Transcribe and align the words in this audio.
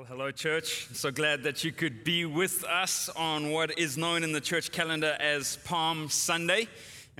Well, 0.00 0.06
hello, 0.08 0.30
church. 0.30 0.86
So 0.94 1.10
glad 1.10 1.42
that 1.42 1.62
you 1.62 1.72
could 1.72 2.04
be 2.04 2.24
with 2.24 2.64
us 2.64 3.10
on 3.10 3.50
what 3.50 3.78
is 3.78 3.98
known 3.98 4.24
in 4.24 4.32
the 4.32 4.40
church 4.40 4.72
calendar 4.72 5.14
as 5.20 5.58
Palm 5.58 6.08
Sunday. 6.08 6.68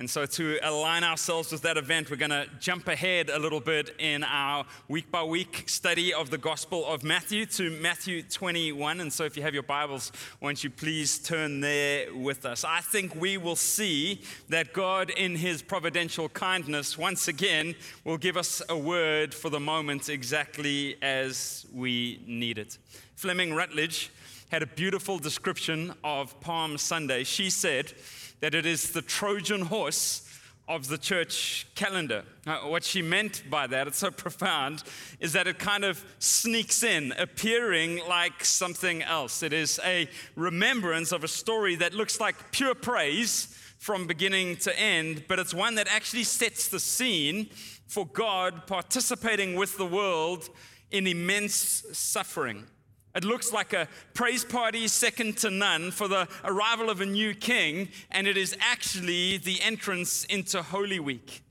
And 0.01 0.09
so, 0.09 0.25
to 0.25 0.57
align 0.63 1.03
ourselves 1.03 1.51
with 1.51 1.61
that 1.61 1.77
event, 1.77 2.09
we're 2.09 2.15
going 2.15 2.31
to 2.31 2.47
jump 2.59 2.87
ahead 2.87 3.29
a 3.29 3.37
little 3.37 3.59
bit 3.59 3.93
in 3.99 4.23
our 4.23 4.65
week 4.87 5.11
by 5.11 5.21
week 5.21 5.65
study 5.67 6.11
of 6.11 6.31
the 6.31 6.39
Gospel 6.39 6.87
of 6.87 7.03
Matthew 7.03 7.45
to 7.45 7.69
Matthew 7.69 8.23
21. 8.23 8.99
And 8.99 9.13
so, 9.13 9.25
if 9.25 9.37
you 9.37 9.43
have 9.43 9.53
your 9.53 9.61
Bibles, 9.61 10.11
won't 10.39 10.63
you 10.63 10.71
please 10.71 11.19
turn 11.19 11.61
there 11.61 12.11
with 12.15 12.47
us? 12.47 12.63
I 12.63 12.79
think 12.79 13.13
we 13.13 13.37
will 13.37 13.55
see 13.55 14.23
that 14.49 14.73
God, 14.73 15.11
in 15.11 15.35
His 15.35 15.61
providential 15.61 16.29
kindness, 16.29 16.97
once 16.97 17.27
again 17.27 17.75
will 18.03 18.17
give 18.17 18.37
us 18.37 18.59
a 18.69 18.75
word 18.75 19.35
for 19.35 19.51
the 19.51 19.59
moment 19.59 20.09
exactly 20.09 20.95
as 21.03 21.67
we 21.71 22.23
need 22.25 22.57
it. 22.57 22.79
Fleming 23.15 23.53
Rutledge 23.53 24.09
had 24.51 24.63
a 24.63 24.67
beautiful 24.67 25.17
description 25.17 25.93
of 26.03 26.37
Palm 26.41 26.77
Sunday. 26.77 27.23
She 27.23 27.49
said, 27.49 27.93
that 28.41 28.53
it 28.53 28.65
is 28.65 28.91
the 28.91 29.01
Trojan 29.01 29.61
horse 29.61 30.27
of 30.67 30.87
the 30.87 30.97
church 30.97 31.67
calendar. 31.75 32.23
Uh, 32.45 32.59
what 32.59 32.83
she 32.83 33.01
meant 33.01 33.43
by 33.49 33.67
that, 33.67 33.87
it's 33.87 33.97
so 33.97 34.11
profound, 34.11 34.83
is 35.19 35.33
that 35.33 35.47
it 35.47 35.59
kind 35.59 35.83
of 35.83 36.03
sneaks 36.19 36.83
in, 36.83 37.13
appearing 37.17 37.99
like 38.07 38.45
something 38.45 39.01
else. 39.01 39.43
It 39.43 39.53
is 39.53 39.79
a 39.83 40.07
remembrance 40.35 41.11
of 41.11 41.23
a 41.23 41.27
story 41.27 41.75
that 41.75 41.93
looks 41.93 42.19
like 42.19 42.51
pure 42.51 42.75
praise 42.75 43.57
from 43.79 44.07
beginning 44.07 44.57
to 44.57 44.79
end, 44.79 45.25
but 45.27 45.39
it's 45.39 45.53
one 45.53 45.75
that 45.75 45.87
actually 45.89 46.23
sets 46.23 46.67
the 46.67 46.79
scene 46.79 47.49
for 47.87 48.05
God 48.05 48.67
participating 48.67 49.55
with 49.55 49.77
the 49.77 49.85
world 49.85 50.47
in 50.91 51.07
immense 51.07 51.83
suffering. 51.91 52.65
It 53.13 53.25
looks 53.25 53.51
like 53.51 53.73
a 53.73 53.89
praise 54.13 54.45
party 54.45 54.87
second 54.87 55.37
to 55.37 55.49
none 55.49 55.91
for 55.91 56.07
the 56.07 56.27
arrival 56.45 56.89
of 56.89 57.01
a 57.01 57.05
new 57.05 57.33
king, 57.33 57.89
and 58.09 58.25
it 58.25 58.37
is 58.37 58.55
actually 58.61 59.37
the 59.37 59.61
entrance 59.61 60.23
into 60.25 60.61
Holy 60.61 60.99
Week 60.99 61.43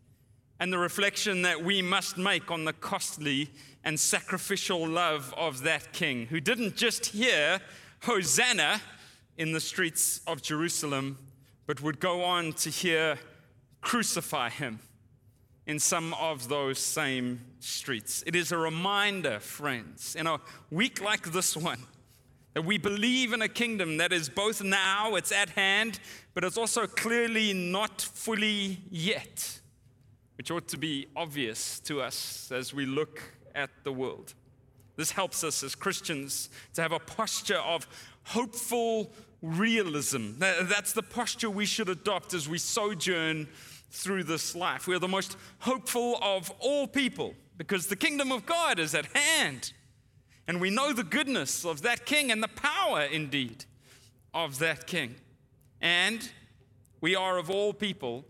and 0.58 0.72
the 0.72 0.78
reflection 0.78 1.42
that 1.42 1.62
we 1.62 1.82
must 1.82 2.16
make 2.16 2.50
on 2.50 2.64
the 2.64 2.72
costly 2.72 3.50
and 3.84 3.98
sacrificial 3.98 4.86
love 4.86 5.34
of 5.36 5.62
that 5.62 5.92
king 5.92 6.26
who 6.26 6.40
didn't 6.40 6.76
just 6.76 7.06
hear 7.06 7.60
Hosanna 8.02 8.80
in 9.36 9.52
the 9.52 9.60
streets 9.60 10.20
of 10.26 10.42
Jerusalem, 10.42 11.18
but 11.66 11.82
would 11.82 12.00
go 12.00 12.22
on 12.22 12.52
to 12.54 12.70
hear, 12.70 13.18
Crucify 13.80 14.50
him 14.50 14.80
in 15.70 15.78
some 15.78 16.12
of 16.14 16.48
those 16.48 16.80
same 16.80 17.40
streets. 17.60 18.24
It 18.26 18.34
is 18.34 18.50
a 18.50 18.58
reminder, 18.58 19.38
friends, 19.38 20.16
in 20.16 20.26
a 20.26 20.40
week 20.72 21.00
like 21.00 21.30
this 21.30 21.56
one, 21.56 21.78
that 22.54 22.64
we 22.64 22.76
believe 22.76 23.32
in 23.32 23.40
a 23.40 23.48
kingdom 23.48 23.98
that 23.98 24.12
is 24.12 24.28
both 24.28 24.64
now, 24.64 25.14
it's 25.14 25.30
at 25.30 25.50
hand, 25.50 26.00
but 26.34 26.42
it's 26.42 26.58
also 26.58 26.88
clearly 26.88 27.52
not 27.52 28.02
fully 28.02 28.80
yet, 28.90 29.60
which 30.38 30.50
ought 30.50 30.66
to 30.66 30.76
be 30.76 31.06
obvious 31.14 31.78
to 31.80 32.02
us 32.02 32.50
as 32.50 32.74
we 32.74 32.84
look 32.84 33.22
at 33.54 33.70
the 33.84 33.92
world. 33.92 34.34
This 34.96 35.12
helps 35.12 35.44
us 35.44 35.62
as 35.62 35.76
Christians 35.76 36.50
to 36.74 36.82
have 36.82 36.90
a 36.90 36.98
posture 36.98 37.60
of 37.60 37.86
hopeful 38.24 39.12
realism. 39.40 40.32
That's 40.38 40.94
the 40.94 41.04
posture 41.04 41.48
we 41.48 41.64
should 41.64 41.88
adopt 41.88 42.34
as 42.34 42.48
we 42.48 42.58
sojourn 42.58 43.46
through 43.90 44.24
this 44.24 44.54
life. 44.54 44.86
We 44.86 44.94
are 44.94 45.00
the 45.00 45.08
most 45.08 45.36
hopeful 45.60 46.18
of 46.22 46.50
all 46.58 46.86
people 46.86 47.34
because 47.56 47.86
the 47.86 47.96
kingdom 47.96 48.32
of 48.32 48.46
God 48.46 48.78
is 48.78 48.94
at 48.94 49.06
hand. 49.06 49.72
And 50.46 50.60
we 50.60 50.70
know 50.70 50.92
the 50.92 51.04
goodness 51.04 51.64
of 51.64 51.82
that 51.82 52.06
king 52.06 52.30
and 52.32 52.42
the 52.42 52.48
power, 52.48 53.02
indeed, 53.02 53.64
of 54.32 54.58
that 54.58 54.86
king. 54.86 55.16
And 55.80 56.28
we 57.00 57.14
are, 57.14 57.38
of 57.38 57.50
all 57.50 57.72
people, 57.72 58.24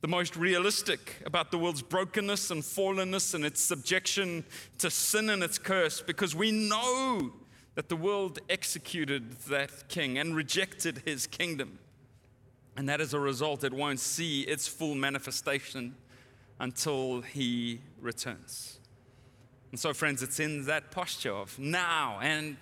the 0.00 0.08
most 0.08 0.36
realistic 0.36 1.20
about 1.26 1.50
the 1.50 1.58
world's 1.58 1.82
brokenness 1.82 2.50
and 2.50 2.62
fallenness 2.62 3.34
and 3.34 3.44
its 3.44 3.60
subjection 3.60 4.44
to 4.78 4.90
sin 4.90 5.28
and 5.28 5.42
its 5.42 5.58
curse 5.58 6.00
because 6.00 6.34
we 6.34 6.50
know 6.50 7.32
that 7.74 7.88
the 7.88 7.96
world 7.96 8.38
executed 8.48 9.32
that 9.48 9.88
king 9.88 10.18
and 10.18 10.34
rejected 10.34 11.02
his 11.04 11.26
kingdom. 11.26 11.78
And 12.76 12.88
that 12.88 13.00
as 13.00 13.14
a 13.14 13.20
result, 13.20 13.64
it 13.64 13.72
won't 13.72 14.00
see 14.00 14.42
its 14.42 14.68
full 14.68 14.94
manifestation 14.94 15.94
until 16.58 17.22
he 17.22 17.80
returns. 18.00 18.78
And 19.70 19.78
so, 19.78 19.92
friends, 19.92 20.22
it's 20.22 20.40
in 20.40 20.66
that 20.66 20.90
posture 20.90 21.32
of 21.32 21.58
now 21.58 22.18
and 22.22 22.56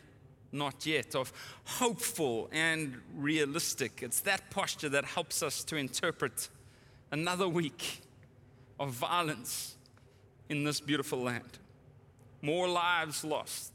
not 0.50 0.86
yet, 0.86 1.14
of 1.14 1.32
hopeful 1.64 2.48
and 2.52 3.00
realistic. 3.14 4.02
It's 4.02 4.20
that 4.20 4.50
posture 4.50 4.88
that 4.91 5.04
helps 5.04 5.42
us 5.42 5.62
to 5.64 5.76
interpret 5.76 6.48
another 7.10 7.48
week 7.48 8.00
of 8.80 8.90
violence 8.90 9.76
in 10.48 10.64
this 10.64 10.80
beautiful 10.80 11.20
land. 11.20 11.58
More 12.40 12.69
lives 12.69 13.25
lost 13.25 13.72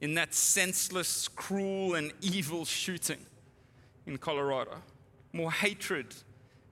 in 0.00 0.14
that 0.14 0.34
senseless, 0.34 1.28
cruel, 1.28 1.94
and 1.94 2.12
evil 2.20 2.64
shooting 2.64 3.24
in 4.06 4.18
Colorado 4.18 4.82
more 5.34 5.52
hatred 5.52 6.14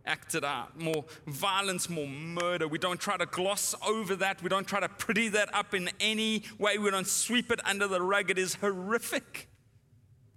acted 0.05 0.45
out, 0.45 0.79
more 0.81 1.05
violence, 1.27 1.89
more 1.89 2.07
murder. 2.07 2.67
We 2.67 2.79
don't 2.79 3.01
try 3.01 3.17
to 3.17 3.27
gloss 3.27 3.75
over 3.87 4.17
that. 4.17 4.43
We 4.43 4.49
don't 4.49 4.67
try 4.67 4.81
to 4.81 4.89
pretty 4.89 5.29
that 5.29 5.55
up 5.55 5.75
in 5.75 5.91
any 6.01 6.43
way. 6.59 6.79
We 6.79 6.91
don't 6.91 7.07
sweep 7.07 7.51
it 7.53 7.61
under 7.67 7.87
the 7.87 8.03
rug. 8.03 8.31
It 8.31 8.39
is 8.39 8.55
horrific 8.55 9.49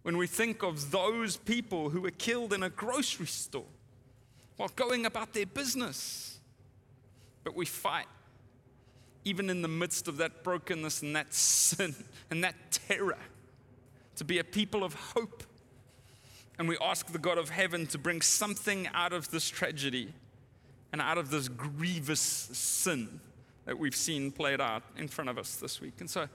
when 0.03 0.18
we 0.18 0.28
think 0.28 0.62
of 0.62 0.91
those 0.91 1.38
people 1.38 1.90
who 1.90 2.02
were 2.02 2.12
killed 2.12 2.53
in 2.53 2.62
a 2.62 2.69
grocery 2.69 3.25
store 3.25 3.66
while 4.58 4.69
going 4.75 5.06
about 5.06 5.34
their 5.34 5.47
business. 5.47 6.40
But 7.44 7.56
we 7.56 7.66
fight, 7.66 8.08
even 9.24 9.50
in 9.50 9.62
the 9.62 9.68
midst 9.68 10.08
of 10.08 10.18
that 10.18 10.44
brokenness 10.44 11.02
and 11.02 11.16
that 11.16 11.34
sin 11.34 11.96
and 12.30 12.44
that 12.44 12.56
terror, 12.72 13.18
to 14.16 14.24
be 14.24 14.40
a 14.40 14.44
people 14.44 14.84
of 14.84 14.94
hope 14.94 15.44
and 16.57 16.67
we 16.67 16.77
ask 16.81 17.07
the 17.07 17.19
God 17.19 17.38
of 17.38 17.49
heaven 17.49 17.85
to 17.88 17.97
bring 17.97 18.21
something 18.21 18.88
out 18.93 19.13
of 19.13 19.31
this 19.31 19.49
tragedy 19.49 20.13
and 20.91 21.01
out 21.01 21.17
of 21.17 21.29
this 21.29 21.47
grievous 21.47 22.19
sin 22.21 23.19
that 23.66 23.77
we've 23.77 23.95
seen 23.95 24.31
played 24.31 24.61
out 24.61 24.83
in 24.97 25.07
front 25.07 25.29
of 25.29 25.38
us 25.38 25.55
this 25.55 25.81
week. 25.81 25.95
And 25.99 26.09
so, 26.09 26.27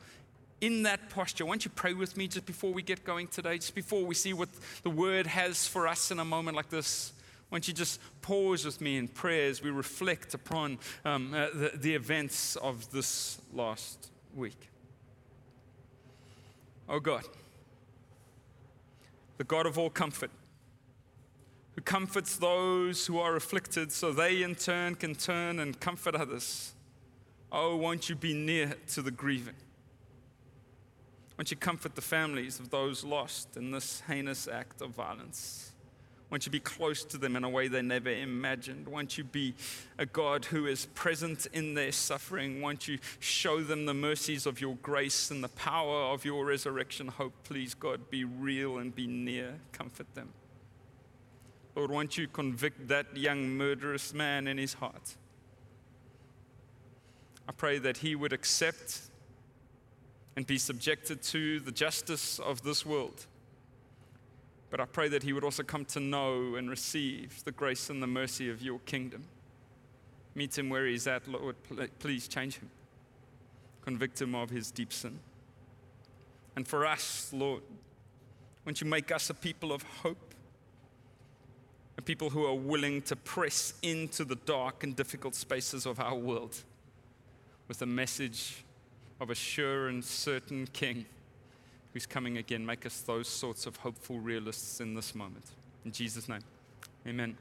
in 0.60 0.82
that 0.82 1.08
posture, 1.08 1.46
why 1.46 1.52
don't 1.52 1.64
you 1.64 1.70
pray 1.74 1.94
with 1.94 2.16
me 2.18 2.28
just 2.28 2.44
before 2.44 2.70
we 2.72 2.82
get 2.82 3.02
going 3.04 3.28
today, 3.28 3.56
just 3.56 3.74
before 3.74 4.04
we 4.04 4.14
see 4.14 4.34
what 4.34 4.50
the 4.82 4.90
word 4.90 5.26
has 5.26 5.66
for 5.66 5.88
us 5.88 6.10
in 6.10 6.18
a 6.18 6.24
moment 6.24 6.54
like 6.56 6.68
this? 6.68 7.12
Why 7.48 7.56
don't 7.56 7.66
you 7.66 7.72
just 7.72 7.98
pause 8.20 8.66
with 8.66 8.80
me 8.80 8.98
in 8.98 9.08
prayer 9.08 9.48
as 9.48 9.62
we 9.62 9.70
reflect 9.70 10.34
upon 10.34 10.78
um, 11.04 11.32
uh, 11.32 11.46
the, 11.54 11.72
the 11.74 11.94
events 11.94 12.56
of 12.56 12.90
this 12.92 13.40
last 13.54 14.10
week? 14.34 14.68
Oh 16.88 17.00
God 17.00 17.24
the 19.40 19.44
God 19.44 19.64
of 19.64 19.78
all 19.78 19.88
comfort, 19.88 20.30
who 21.74 21.80
comforts 21.80 22.36
those 22.36 23.06
who 23.06 23.18
are 23.18 23.36
afflicted 23.36 23.90
so 23.90 24.12
they 24.12 24.42
in 24.42 24.54
turn 24.54 24.94
can 24.94 25.14
turn 25.14 25.60
and 25.60 25.80
comfort 25.80 26.14
others. 26.14 26.74
Oh, 27.50 27.74
won't 27.74 28.10
you 28.10 28.16
be 28.16 28.34
near 28.34 28.74
to 28.88 29.00
the 29.00 29.10
grieving? 29.10 29.54
Won't 31.38 31.50
you 31.50 31.56
comfort 31.56 31.94
the 31.94 32.02
families 32.02 32.60
of 32.60 32.68
those 32.68 33.02
lost 33.02 33.56
in 33.56 33.70
this 33.70 34.02
heinous 34.06 34.46
act 34.46 34.82
of 34.82 34.90
violence? 34.90 35.72
Won't 36.30 36.46
you 36.46 36.52
be 36.52 36.60
close 36.60 37.02
to 37.04 37.18
them 37.18 37.34
in 37.34 37.42
a 37.42 37.48
way 37.48 37.66
they 37.66 37.82
never 37.82 38.10
imagined? 38.10 38.86
Won't 38.86 39.18
you 39.18 39.24
be 39.24 39.54
a 39.98 40.06
God 40.06 40.44
who 40.44 40.66
is 40.66 40.86
present 40.94 41.46
in 41.52 41.74
their 41.74 41.90
suffering? 41.90 42.60
Won't 42.62 42.86
you 42.86 42.98
show 43.18 43.62
them 43.62 43.86
the 43.86 43.94
mercies 43.94 44.46
of 44.46 44.60
your 44.60 44.76
grace 44.76 45.32
and 45.32 45.42
the 45.42 45.48
power 45.48 46.12
of 46.12 46.24
your 46.24 46.44
resurrection 46.44 47.08
hope? 47.08 47.32
Please, 47.42 47.74
God, 47.74 48.10
be 48.10 48.24
real 48.24 48.78
and 48.78 48.94
be 48.94 49.08
near. 49.08 49.54
Comfort 49.72 50.14
them. 50.14 50.28
Lord, 51.74 51.90
won't 51.90 52.16
you 52.16 52.28
convict 52.28 52.86
that 52.88 53.16
young 53.16 53.50
murderous 53.50 54.14
man 54.14 54.46
in 54.46 54.56
his 54.56 54.74
heart? 54.74 55.16
I 57.48 57.52
pray 57.52 57.78
that 57.78 57.98
he 57.98 58.14
would 58.14 58.32
accept 58.32 59.00
and 60.36 60.46
be 60.46 60.58
subjected 60.58 61.22
to 61.22 61.58
the 61.58 61.72
justice 61.72 62.38
of 62.38 62.62
this 62.62 62.86
world 62.86 63.26
but 64.70 64.80
I 64.80 64.84
pray 64.84 65.08
that 65.08 65.24
he 65.24 65.32
would 65.32 65.44
also 65.44 65.62
come 65.62 65.84
to 65.86 66.00
know 66.00 66.54
and 66.54 66.70
receive 66.70 67.42
the 67.44 67.52
grace 67.52 67.90
and 67.90 68.02
the 68.02 68.06
mercy 68.06 68.48
of 68.50 68.62
your 68.62 68.78
kingdom. 68.80 69.24
Meet 70.34 70.58
him 70.58 70.70
where 70.70 70.86
he's 70.86 71.06
at, 71.06 71.26
Lord. 71.26 71.56
Please 71.98 72.28
change 72.28 72.58
him. 72.58 72.70
Convict 73.84 74.22
him 74.22 74.34
of 74.34 74.50
his 74.50 74.70
deep 74.70 74.92
sin. 74.92 75.18
And 76.54 76.66
for 76.66 76.86
us, 76.86 77.30
Lord, 77.32 77.62
won't 78.64 78.80
you 78.80 78.86
make 78.86 79.10
us 79.10 79.28
a 79.30 79.34
people 79.34 79.72
of 79.72 79.82
hope? 79.82 80.34
A 81.98 82.02
people 82.02 82.30
who 82.30 82.46
are 82.46 82.54
willing 82.54 83.02
to 83.02 83.16
press 83.16 83.74
into 83.82 84.24
the 84.24 84.36
dark 84.36 84.84
and 84.84 84.94
difficult 84.94 85.34
spaces 85.34 85.84
of 85.84 85.98
our 85.98 86.14
world 86.14 86.56
with 87.66 87.82
a 87.82 87.86
message 87.86 88.64
of 89.20 89.30
a 89.30 89.34
sure 89.34 89.88
and 89.88 90.04
certain 90.04 90.66
King 90.72 91.06
who's 91.92 92.06
coming 92.06 92.38
again. 92.38 92.64
Make 92.64 92.86
us 92.86 93.00
those 93.00 93.28
sorts 93.28 93.66
of 93.66 93.76
hopeful 93.76 94.18
realists 94.18 94.80
in 94.80 94.94
this 94.94 95.14
moment. 95.14 95.44
In 95.84 95.92
Jesus' 95.92 96.28
name, 96.28 96.42
amen. 97.06 97.36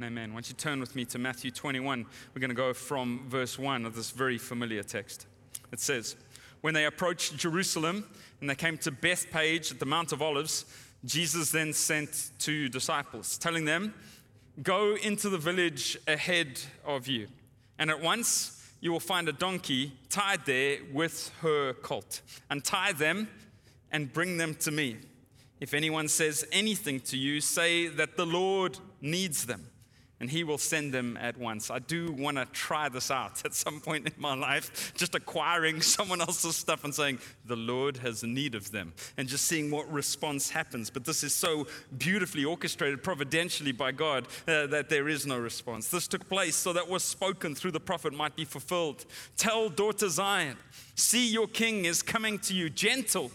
Amen. 0.00 0.32
Once 0.32 0.48
you 0.48 0.54
turn 0.54 0.78
with 0.78 0.94
me 0.94 1.04
to 1.06 1.18
Matthew 1.18 1.50
21, 1.50 2.06
we're 2.32 2.40
going 2.40 2.50
to 2.50 2.54
go 2.54 2.72
from 2.72 3.24
verse 3.28 3.58
1 3.58 3.84
of 3.84 3.96
this 3.96 4.12
very 4.12 4.38
familiar 4.38 4.84
text. 4.84 5.26
It 5.72 5.80
says, 5.80 6.14
When 6.60 6.72
they 6.72 6.84
approached 6.84 7.36
Jerusalem 7.36 8.04
and 8.40 8.48
they 8.48 8.54
came 8.54 8.78
to 8.78 8.92
Bethphage 8.92 9.72
at 9.72 9.80
the 9.80 9.86
Mount 9.86 10.12
of 10.12 10.22
Olives, 10.22 10.66
Jesus 11.04 11.50
then 11.50 11.72
sent 11.72 12.30
two 12.38 12.68
disciples, 12.68 13.38
telling 13.38 13.64
them, 13.64 13.92
Go 14.62 14.94
into 14.94 15.28
the 15.28 15.38
village 15.38 15.98
ahead 16.06 16.60
of 16.84 17.08
you, 17.08 17.26
and 17.78 17.90
at 17.90 18.00
once 18.00 18.54
you 18.80 18.92
will 18.92 19.00
find 19.00 19.28
a 19.28 19.32
donkey 19.32 19.92
tied 20.08 20.46
there 20.46 20.78
with 20.92 21.32
her 21.40 21.72
colt. 21.72 22.22
Untie 22.50 22.92
them 22.92 23.28
and 23.92 24.12
bring 24.12 24.36
them 24.36 24.54
to 24.56 24.70
me. 24.70 24.96
If 25.60 25.74
anyone 25.74 26.08
says 26.08 26.46
anything 26.52 27.00
to 27.00 27.16
you, 27.16 27.40
say 27.40 27.88
that 27.88 28.16
the 28.16 28.26
Lord 28.26 28.78
needs 29.00 29.46
them 29.46 29.68
and 30.20 30.30
he 30.30 30.42
will 30.42 30.58
send 30.58 30.92
them 30.92 31.16
at 31.20 31.36
once. 31.36 31.70
I 31.70 31.78
do 31.78 32.10
want 32.12 32.38
to 32.38 32.46
try 32.46 32.88
this 32.88 33.10
out 33.10 33.42
at 33.44 33.54
some 33.54 33.80
point 33.80 34.06
in 34.06 34.12
my 34.16 34.34
life, 34.34 34.92
just 34.94 35.14
acquiring 35.14 35.80
someone 35.82 36.20
else's 36.20 36.56
stuff 36.56 36.84
and 36.84 36.94
saying, 36.94 37.18
The 37.44 37.56
Lord 37.56 37.98
has 37.98 38.22
need 38.22 38.54
of 38.54 38.70
them, 38.70 38.92
and 39.16 39.28
just 39.28 39.46
seeing 39.46 39.70
what 39.70 39.90
response 39.92 40.50
happens. 40.50 40.90
But 40.90 41.04
this 41.04 41.22
is 41.22 41.32
so 41.32 41.66
beautifully 41.96 42.44
orchestrated 42.44 43.02
providentially 43.02 43.72
by 43.72 43.92
God 43.92 44.26
uh, 44.46 44.66
that 44.68 44.88
there 44.88 45.08
is 45.08 45.26
no 45.26 45.38
response. 45.38 45.88
This 45.88 46.08
took 46.08 46.28
place 46.28 46.56
so 46.56 46.72
that 46.72 46.84
what 46.84 46.98
was 46.98 47.04
spoken 47.04 47.54
through 47.54 47.70
the 47.70 47.80
prophet 47.80 48.12
might 48.12 48.34
be 48.34 48.44
fulfilled. 48.44 49.04
Tell 49.36 49.68
daughter 49.68 50.08
Zion, 50.08 50.56
see 50.96 51.30
your 51.30 51.46
king 51.46 51.84
is 51.84 52.02
coming 52.02 52.38
to 52.40 52.54
you, 52.54 52.70
gentle 52.70 53.30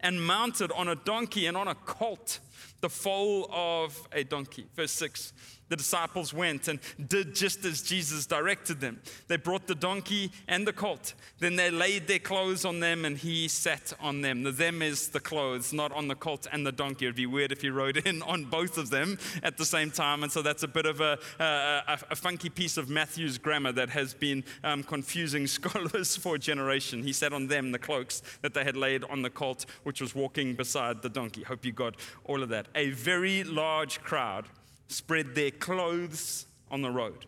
and 0.00 0.24
mounted 0.24 0.72
on 0.72 0.88
a 0.88 0.94
donkey 0.94 1.46
and 1.46 1.56
on 1.56 1.68
a 1.68 1.74
colt, 1.74 2.40
the 2.80 2.88
foal 2.88 3.48
of 3.52 4.08
a 4.12 4.24
donkey. 4.24 4.66
Verse 4.74 4.92
6 4.92 5.32
the 5.68 5.76
disciples 5.76 6.32
went 6.32 6.68
and 6.68 6.78
did 7.08 7.34
just 7.34 7.64
as 7.64 7.82
Jesus 7.82 8.26
directed 8.26 8.80
them. 8.80 9.00
They 9.28 9.36
brought 9.36 9.66
the 9.66 9.74
donkey 9.74 10.32
and 10.46 10.66
the 10.66 10.72
colt. 10.72 11.14
Then 11.38 11.56
they 11.56 11.70
laid 11.70 12.06
their 12.06 12.18
clothes 12.18 12.64
on 12.64 12.80
them 12.80 13.04
and 13.04 13.18
he 13.18 13.48
sat 13.48 13.92
on 14.00 14.20
them. 14.20 14.42
The 14.42 14.52
them 14.52 14.82
is 14.82 15.08
the 15.08 15.20
clothes, 15.20 15.72
not 15.72 15.92
on 15.92 16.08
the 16.08 16.14
colt 16.14 16.46
and 16.52 16.66
the 16.66 16.72
donkey. 16.72 17.06
It 17.06 17.08
would 17.08 17.16
be 17.16 17.26
weird 17.26 17.52
if 17.52 17.62
he 17.62 17.70
rode 17.70 17.96
in 17.98 18.22
on 18.22 18.44
both 18.44 18.78
of 18.78 18.90
them 18.90 19.18
at 19.42 19.56
the 19.56 19.64
same 19.64 19.90
time. 19.90 20.22
And 20.22 20.30
so 20.30 20.42
that's 20.42 20.62
a 20.62 20.68
bit 20.68 20.86
of 20.86 21.00
a, 21.00 21.18
a, 21.40 21.98
a 22.10 22.16
funky 22.16 22.48
piece 22.48 22.76
of 22.76 22.88
Matthew's 22.88 23.38
grammar 23.38 23.72
that 23.72 23.90
has 23.90 24.14
been 24.14 24.44
um, 24.62 24.82
confusing 24.82 25.46
scholars 25.46 26.16
for 26.16 26.36
a 26.36 26.38
generation. 26.38 27.02
He 27.02 27.12
sat 27.12 27.32
on 27.32 27.48
them, 27.48 27.72
the 27.72 27.78
cloaks 27.78 28.22
that 28.42 28.54
they 28.54 28.64
had 28.64 28.76
laid 28.76 29.04
on 29.04 29.22
the 29.22 29.30
colt, 29.30 29.66
which 29.82 30.00
was 30.00 30.14
walking 30.14 30.54
beside 30.54 31.02
the 31.02 31.08
donkey. 31.08 31.42
Hope 31.42 31.64
you 31.64 31.72
got 31.72 31.96
all 32.24 32.42
of 32.42 32.48
that. 32.50 32.66
A 32.74 32.90
very 32.90 33.42
large 33.44 34.00
crowd 34.02 34.46
spread 34.88 35.34
their 35.34 35.50
clothes 35.50 36.46
on 36.70 36.82
the 36.82 36.90
road. 36.90 37.26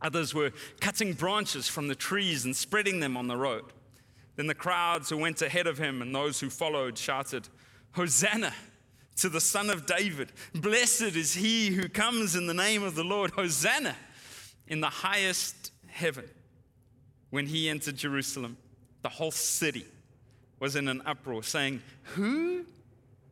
Others 0.00 0.34
were 0.34 0.52
cutting 0.80 1.12
branches 1.12 1.68
from 1.68 1.88
the 1.88 1.94
trees 1.94 2.44
and 2.44 2.54
spreading 2.54 3.00
them 3.00 3.16
on 3.16 3.28
the 3.28 3.36
road. 3.36 3.64
Then 4.36 4.46
the 4.46 4.54
crowds 4.54 5.10
who 5.10 5.18
went 5.18 5.42
ahead 5.42 5.66
of 5.66 5.78
him 5.78 6.02
and 6.02 6.14
those 6.14 6.40
who 6.40 6.50
followed 6.50 6.98
shouted, 6.98 7.48
Hosanna 7.92 8.52
to 9.16 9.28
the 9.28 9.40
Son 9.40 9.70
of 9.70 9.86
David. 9.86 10.32
Blessed 10.54 11.02
is 11.02 11.34
he 11.34 11.68
who 11.68 11.88
comes 11.88 12.34
in 12.34 12.46
the 12.46 12.54
name 12.54 12.82
of 12.82 12.94
the 12.94 13.04
Lord. 13.04 13.30
Hosanna 13.32 13.94
in 14.66 14.80
the 14.80 14.88
highest 14.88 15.72
heaven. 15.86 16.28
When 17.30 17.46
he 17.46 17.68
entered 17.68 17.96
Jerusalem, 17.96 18.56
the 19.02 19.08
whole 19.08 19.30
city 19.30 19.86
was 20.58 20.76
in 20.76 20.88
an 20.88 21.02
uproar, 21.06 21.42
saying, 21.42 21.82
Who 22.14 22.64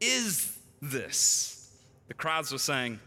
is 0.00 0.58
this? 0.82 1.70
The 2.08 2.14
crowds 2.14 2.50
were 2.50 2.58
saying, 2.58 2.98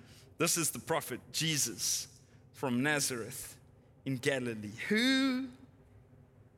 this 0.43 0.57
is 0.57 0.71
the 0.71 0.79
prophet 0.79 1.21
Jesus 1.31 2.05
from 2.51 2.83
Nazareth 2.83 3.55
in 4.05 4.17
Galilee. 4.17 4.73
Who 4.89 5.45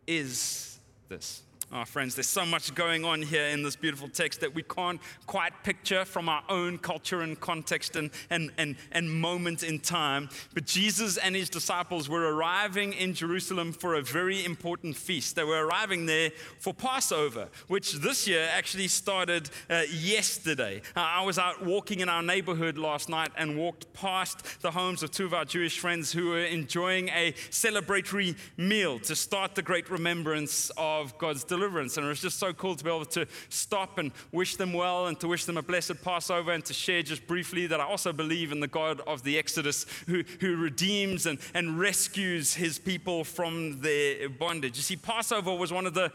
is 0.08 0.80
this? 1.08 1.44
Oh, 1.78 1.84
friends, 1.84 2.16
there's 2.16 2.30
so 2.30 2.46
much 2.46 2.74
going 2.74 3.04
on 3.04 3.22
here 3.22 3.48
in 3.48 3.62
this 3.62 3.76
beautiful 3.76 4.08
text 4.08 4.40
that 4.40 4.56
we 4.56 4.64
can't 4.64 5.02
quite 5.26 5.52
picture 5.66 6.06
from 6.06 6.30
our 6.30 6.42
own 6.48 6.78
culture 6.78 7.20
and 7.20 7.38
context 7.38 7.98
and, 7.98 8.12
and, 8.30 8.50
and, 8.58 8.78
and 8.94 9.12
moment 9.12 9.62
in 9.62 9.80
time. 9.80 10.30
But 10.54 10.64
Jesus 10.64 11.18
and 11.18 11.36
his 11.36 11.50
disciples 11.50 12.08
were 12.08 12.34
arriving 12.34 12.94
in 12.94 13.14
Jerusalem 13.14 13.74
for 13.74 13.96
a 13.96 14.02
very 14.02 14.46
important 14.46 14.96
feast. 14.96 15.36
They 15.36 15.44
were 15.44 15.68
arriving 15.68 16.06
there 16.06 16.32
for 16.60 16.74
Passover, 16.74 17.50
which 17.68 17.92
this 17.96 18.26
year 18.26 18.48
actually 18.54 18.88
started 18.88 19.50
uh, 19.70 19.82
yesterday. 19.92 20.82
Uh, 20.96 21.02
I 21.02 21.26
was 21.26 21.38
out 21.38 21.66
walking 21.66 22.00
in 22.00 22.08
our 22.08 22.24
neighborhood 22.24 22.78
last 22.78 23.10
night 23.10 23.32
and 23.38 23.58
walked 23.58 23.92
past 23.92 24.62
the 24.62 24.72
homes 24.72 25.04
of 25.04 25.12
two 25.12 25.26
of 25.26 25.34
our 25.34 25.44
Jewish 25.44 25.78
friends 25.78 26.14
who 26.14 26.30
were 26.30 26.46
enjoying 26.46 27.10
a 27.10 27.34
celebratory 27.52 28.38
meal 28.56 28.98
to 29.00 29.14
start 29.14 29.56
the 29.56 29.62
great 29.62 29.90
remembrance 29.90 30.72
of 30.78 31.18
God's 31.18 31.44
deliverance 31.44 31.65
deliverance. 31.66 31.98
And 31.98 32.06
it 32.06 32.10
was 32.10 32.22
just 32.22 32.38
so 32.38 32.54
cool 32.54 32.76
to 32.76 32.84
be 32.84 32.90
able 32.90 33.06
to 33.06 33.26
stop 33.50 33.98
and 33.98 34.12
wish 34.32 34.56
them 34.56 34.74
well 34.74 35.08
and 35.08 35.20
to 35.20 35.28
wish 35.28 35.46
them 35.46 35.58
a 35.58 35.64
blessed 35.64 36.04
Passover 36.04 36.52
and 36.52 36.64
to 36.66 36.74
share 36.74 37.02
just 37.02 37.26
briefly 37.26 37.68
that 37.68 37.80
I 37.80 37.86
also 37.86 38.14
believe 38.14 38.52
in 38.52 38.60
the 38.60 38.68
God 38.68 39.02
of 39.08 39.24
the 39.24 39.38
Exodus 39.38 39.86
who, 40.08 40.24
who 40.40 40.56
redeems 40.58 41.26
and, 41.26 41.40
and 41.54 41.80
rescues 41.80 42.54
his 42.54 42.78
people 42.78 43.24
from 43.24 43.82
their 43.82 44.30
bondage. 44.30 44.78
You 44.78 44.84
see, 44.84 44.96
Passover 44.96 45.56
was 45.56 45.74
one 45.74 45.88
of 45.88 45.96
the 45.96 46.12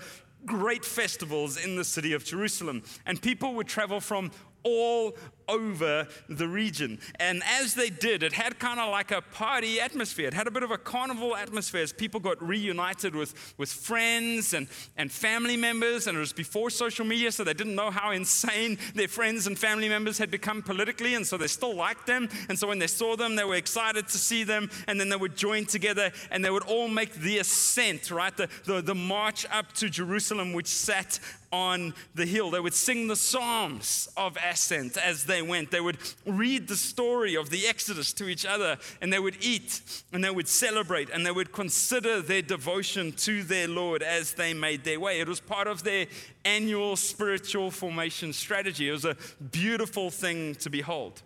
great 0.46 0.84
festivals 0.84 1.62
in 1.62 1.76
the 1.76 1.84
city 1.84 2.12
of 2.12 2.24
Jerusalem, 2.24 2.82
and 3.04 3.20
people 3.20 3.54
would 3.54 3.66
travel 3.66 4.00
from 4.00 4.30
all 4.62 5.16
over 5.50 6.06
the 6.28 6.48
region. 6.48 6.98
And 7.18 7.42
as 7.44 7.74
they 7.74 7.90
did, 7.90 8.22
it 8.22 8.32
had 8.32 8.58
kind 8.58 8.80
of 8.80 8.90
like 8.90 9.10
a 9.10 9.20
party 9.20 9.80
atmosphere. 9.80 10.28
It 10.28 10.34
had 10.34 10.46
a 10.46 10.50
bit 10.50 10.62
of 10.62 10.70
a 10.70 10.78
carnival 10.78 11.36
atmosphere 11.36 11.82
as 11.82 11.92
people 11.92 12.20
got 12.20 12.42
reunited 12.42 13.14
with, 13.14 13.54
with 13.58 13.70
friends 13.70 14.54
and, 14.54 14.68
and 14.96 15.10
family 15.10 15.56
members. 15.56 16.06
And 16.06 16.16
it 16.16 16.20
was 16.20 16.32
before 16.32 16.70
social 16.70 17.04
media, 17.04 17.32
so 17.32 17.44
they 17.44 17.54
didn't 17.54 17.74
know 17.74 17.90
how 17.90 18.12
insane 18.12 18.78
their 18.94 19.08
friends 19.08 19.46
and 19.46 19.58
family 19.58 19.88
members 19.88 20.18
had 20.18 20.30
become 20.30 20.62
politically. 20.62 21.14
And 21.14 21.26
so 21.26 21.36
they 21.36 21.48
still 21.48 21.74
liked 21.74 22.06
them. 22.06 22.28
And 22.48 22.58
so 22.58 22.68
when 22.68 22.78
they 22.78 22.86
saw 22.86 23.16
them, 23.16 23.36
they 23.36 23.44
were 23.44 23.56
excited 23.56 24.08
to 24.08 24.18
see 24.18 24.44
them. 24.44 24.70
And 24.86 25.00
then 25.00 25.08
they 25.08 25.16
would 25.16 25.36
join 25.36 25.66
together 25.66 26.12
and 26.30 26.44
they 26.44 26.50
would 26.50 26.64
all 26.64 26.88
make 26.88 27.14
the 27.14 27.38
ascent, 27.38 28.10
right? 28.10 28.36
The, 28.36 28.48
the, 28.64 28.80
the 28.80 28.94
march 28.94 29.46
up 29.50 29.72
to 29.74 29.88
Jerusalem, 29.88 30.52
which 30.52 30.68
sat 30.68 31.18
on 31.52 31.94
the 32.14 32.26
hill. 32.26 32.50
They 32.50 32.60
would 32.60 32.74
sing 32.74 33.08
the 33.08 33.16
Psalms 33.16 34.08
of 34.16 34.36
ascent 34.36 34.96
as 34.96 35.24
they 35.24 35.39
went. 35.42 35.70
They 35.70 35.80
would 35.80 35.98
read 36.26 36.68
the 36.68 36.76
story 36.76 37.34
of 37.34 37.50
the 37.50 37.66
Exodus 37.66 38.12
to 38.14 38.28
each 38.28 38.44
other, 38.46 38.78
and 39.00 39.12
they 39.12 39.18
would 39.18 39.36
eat, 39.40 40.02
and 40.12 40.22
they 40.22 40.30
would 40.30 40.48
celebrate, 40.48 41.10
and 41.10 41.24
they 41.24 41.30
would 41.30 41.52
consider 41.52 42.20
their 42.20 42.42
devotion 42.42 43.12
to 43.12 43.42
their 43.42 43.68
Lord 43.68 44.02
as 44.02 44.34
they 44.34 44.54
made 44.54 44.84
their 44.84 45.00
way. 45.00 45.20
It 45.20 45.28
was 45.28 45.40
part 45.40 45.66
of 45.66 45.82
their 45.82 46.06
annual 46.44 46.96
spiritual 46.96 47.70
formation 47.70 48.32
strategy. 48.32 48.88
It 48.88 48.92
was 48.92 49.04
a 49.04 49.16
beautiful 49.52 50.10
thing 50.10 50.54
to 50.56 50.70
behold. 50.70 51.22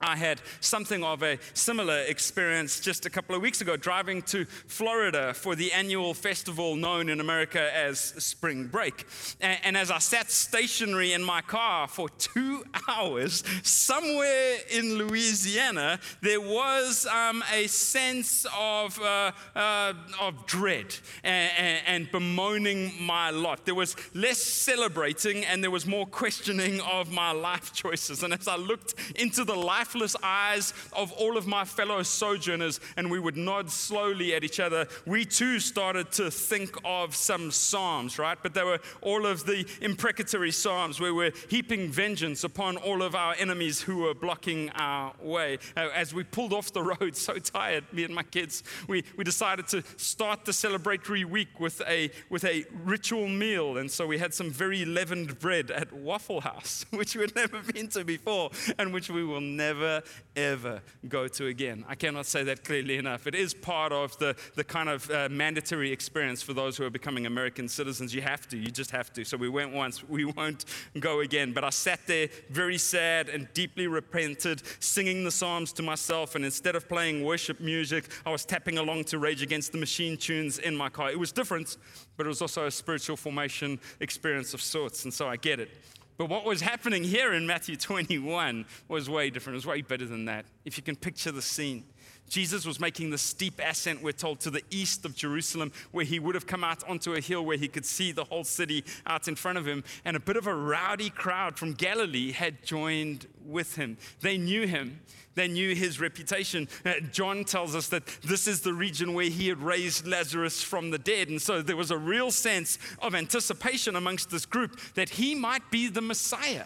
I 0.00 0.16
had 0.16 0.40
something 0.60 1.02
of 1.02 1.22
a 1.22 1.38
similar 1.54 2.00
experience 2.02 2.78
just 2.78 3.04
a 3.04 3.10
couple 3.10 3.34
of 3.34 3.42
weeks 3.42 3.60
ago, 3.60 3.76
driving 3.76 4.22
to 4.22 4.44
Florida 4.44 5.34
for 5.34 5.56
the 5.56 5.72
annual 5.72 6.14
festival 6.14 6.76
known 6.76 7.08
in 7.08 7.20
America 7.20 7.74
as 7.76 7.98
Spring 7.98 8.66
Break. 8.66 9.06
And, 9.40 9.58
and, 9.64 9.76
as 9.76 9.90
I 9.90 9.98
sat 9.98 10.30
stationary 10.30 11.12
in 11.12 11.22
my 11.22 11.40
car 11.40 11.88
for 11.88 12.08
two 12.10 12.64
hours, 12.88 13.42
somewhere 13.62 14.56
in 14.70 14.98
Louisiana, 14.98 15.98
there 16.20 16.40
was 16.40 17.06
um, 17.06 17.42
a 17.52 17.66
sense 17.66 18.46
of, 18.56 19.00
uh, 19.00 19.32
uh, 19.54 19.94
of 20.20 20.46
dread 20.46 20.94
and, 21.24 21.50
and, 21.58 21.82
and 21.86 22.12
bemoaning 22.12 22.92
my 23.00 23.30
lot. 23.30 23.64
There 23.64 23.74
was 23.74 23.96
less 24.14 24.38
celebrating 24.38 25.44
and 25.44 25.62
there 25.62 25.70
was 25.70 25.86
more 25.86 26.06
questioning 26.06 26.80
of 26.82 27.10
my 27.10 27.32
life 27.32 27.72
choices. 27.82 28.22
And 28.22 28.32
as 28.32 28.46
I 28.46 28.56
looked 28.56 28.94
into 29.16 29.44
the 29.44 29.56
life 29.56 29.87
lifeless 29.88 30.16
eyes 30.22 30.74
of 30.92 31.10
all 31.12 31.38
of 31.38 31.46
my 31.46 31.64
fellow 31.64 32.02
sojourners, 32.02 32.78
and 32.98 33.10
we 33.10 33.18
would 33.18 33.38
nod 33.38 33.70
slowly 33.70 34.34
at 34.34 34.44
each 34.44 34.60
other, 34.60 34.86
we 35.06 35.24
too 35.24 35.58
started 35.58 36.12
to 36.12 36.30
think 36.30 36.76
of 36.84 37.16
some 37.16 37.50
psalms, 37.50 38.18
right? 38.18 38.36
But 38.42 38.52
they 38.52 38.64
were 38.64 38.80
all 39.00 39.24
of 39.24 39.46
the 39.46 39.66
imprecatory 39.80 40.50
psalms 40.50 41.00
where 41.00 41.14
we're 41.14 41.32
heaping 41.48 41.90
vengeance 41.90 42.44
upon 42.44 42.76
all 42.76 43.02
of 43.02 43.14
our 43.14 43.34
enemies 43.38 43.80
who 43.80 43.98
were 43.98 44.12
blocking 44.12 44.68
our 44.74 45.14
way. 45.22 45.58
Uh, 45.74 45.88
as 45.94 46.12
we 46.12 46.22
pulled 46.22 46.52
off 46.52 46.70
the 46.72 46.82
road, 47.00 47.16
so 47.16 47.38
tired, 47.38 47.84
me 47.90 48.04
and 48.04 48.14
my 48.14 48.24
kids, 48.24 48.62
we, 48.88 49.04
we 49.16 49.24
decided 49.24 49.68
to 49.68 49.82
start 49.96 50.44
the 50.44 50.52
celebratory 50.52 51.24
week 51.24 51.58
with 51.58 51.80
a, 51.88 52.10
with 52.28 52.44
a 52.44 52.66
ritual 52.84 53.26
meal. 53.26 53.78
And 53.78 53.90
so 53.90 54.06
we 54.06 54.18
had 54.18 54.34
some 54.34 54.50
very 54.50 54.84
leavened 54.84 55.38
bread 55.38 55.70
at 55.70 55.94
Waffle 55.94 56.42
House, 56.42 56.84
which 56.90 57.16
we 57.16 57.22
had 57.22 57.34
never 57.34 57.62
been 57.72 57.88
to 57.88 58.04
before 58.04 58.50
and 58.78 58.92
which 58.92 59.08
we 59.08 59.24
will 59.24 59.40
never 59.40 59.77
never, 59.78 60.02
ever 60.36 60.82
go 61.08 61.28
to 61.28 61.46
again. 61.46 61.84
I 61.88 61.94
cannot 61.94 62.26
say 62.26 62.42
that 62.44 62.64
clearly 62.64 62.96
enough. 62.96 63.26
It 63.26 63.34
is 63.34 63.54
part 63.54 63.92
of 63.92 64.18
the, 64.18 64.34
the 64.56 64.64
kind 64.64 64.88
of 64.88 65.08
uh, 65.10 65.28
mandatory 65.30 65.92
experience 65.92 66.42
for 66.42 66.52
those 66.52 66.76
who 66.76 66.84
are 66.84 66.90
becoming 66.90 67.26
American 67.26 67.68
citizens. 67.68 68.14
You 68.14 68.22
have 68.22 68.48
to, 68.48 68.56
you 68.56 68.70
just 68.70 68.90
have 68.90 69.12
to. 69.14 69.24
So 69.24 69.36
we 69.36 69.48
went 69.48 69.72
once, 69.72 70.08
we 70.08 70.24
won't 70.24 70.64
go 70.98 71.20
again. 71.20 71.52
But 71.52 71.64
I 71.64 71.70
sat 71.70 72.00
there 72.06 72.28
very 72.50 72.78
sad 72.78 73.28
and 73.28 73.48
deeply 73.54 73.86
repented, 73.86 74.62
singing 74.80 75.24
the 75.24 75.30
Psalms 75.30 75.72
to 75.74 75.82
myself. 75.82 76.34
And 76.34 76.44
instead 76.44 76.74
of 76.74 76.88
playing 76.88 77.24
worship 77.24 77.60
music, 77.60 78.08
I 78.26 78.30
was 78.30 78.44
tapping 78.44 78.78
along 78.78 79.04
to 79.04 79.18
Rage 79.18 79.42
Against 79.42 79.72
the 79.72 79.78
Machine 79.78 80.16
tunes 80.16 80.58
in 80.58 80.76
my 80.76 80.88
car. 80.88 81.10
It 81.10 81.18
was 81.18 81.32
different, 81.32 81.76
but 82.16 82.26
it 82.26 82.28
was 82.28 82.42
also 82.42 82.66
a 82.66 82.70
spiritual 82.70 83.16
formation 83.16 83.78
experience 84.00 84.54
of 84.54 84.60
sorts. 84.60 85.04
And 85.04 85.14
so 85.14 85.28
I 85.28 85.36
get 85.36 85.60
it. 85.60 85.70
But 86.18 86.28
what 86.28 86.44
was 86.44 86.60
happening 86.60 87.04
here 87.04 87.32
in 87.32 87.46
Matthew 87.46 87.76
21 87.76 88.66
was 88.88 89.08
way 89.08 89.30
different. 89.30 89.54
It 89.54 89.58
was 89.58 89.66
way 89.66 89.82
better 89.82 90.04
than 90.04 90.24
that. 90.24 90.46
If 90.64 90.76
you 90.76 90.82
can 90.82 90.96
picture 90.96 91.30
the 91.30 91.40
scene. 91.40 91.84
Jesus 92.28 92.66
was 92.66 92.80
making 92.80 93.10
the 93.10 93.18
steep 93.18 93.60
ascent, 93.64 94.02
we're 94.02 94.12
told, 94.12 94.40
to 94.40 94.50
the 94.50 94.62
east 94.70 95.04
of 95.04 95.14
Jerusalem, 95.14 95.72
where 95.92 96.04
he 96.04 96.18
would 96.18 96.34
have 96.34 96.46
come 96.46 96.64
out 96.64 96.88
onto 96.88 97.14
a 97.14 97.20
hill 97.20 97.44
where 97.44 97.56
he 97.56 97.68
could 97.68 97.86
see 97.86 98.12
the 98.12 98.24
whole 98.24 98.44
city 98.44 98.84
out 99.06 99.28
in 99.28 99.34
front 99.34 99.58
of 99.58 99.66
him. 99.66 99.84
And 100.04 100.16
a 100.16 100.20
bit 100.20 100.36
of 100.36 100.46
a 100.46 100.54
rowdy 100.54 101.10
crowd 101.10 101.58
from 101.58 101.74
Galilee 101.74 102.32
had 102.32 102.62
joined 102.62 103.26
with 103.44 103.76
him. 103.76 103.96
They 104.20 104.36
knew 104.36 104.66
him, 104.66 105.00
they 105.34 105.48
knew 105.48 105.74
his 105.74 106.00
reputation. 106.00 106.68
Uh, 106.84 106.94
John 107.12 107.44
tells 107.44 107.76
us 107.76 107.88
that 107.90 108.04
this 108.24 108.48
is 108.48 108.60
the 108.60 108.74
region 108.74 109.14
where 109.14 109.26
he 109.26 109.48
had 109.48 109.62
raised 109.62 110.06
Lazarus 110.06 110.62
from 110.62 110.90
the 110.90 110.98
dead. 110.98 111.28
And 111.28 111.40
so 111.40 111.62
there 111.62 111.76
was 111.76 111.92
a 111.92 111.96
real 111.96 112.32
sense 112.32 112.76
of 113.00 113.14
anticipation 113.14 113.94
amongst 113.94 114.30
this 114.30 114.44
group 114.44 114.80
that 114.94 115.10
he 115.10 115.36
might 115.36 115.70
be 115.70 115.88
the 115.88 116.02
Messiah. 116.02 116.64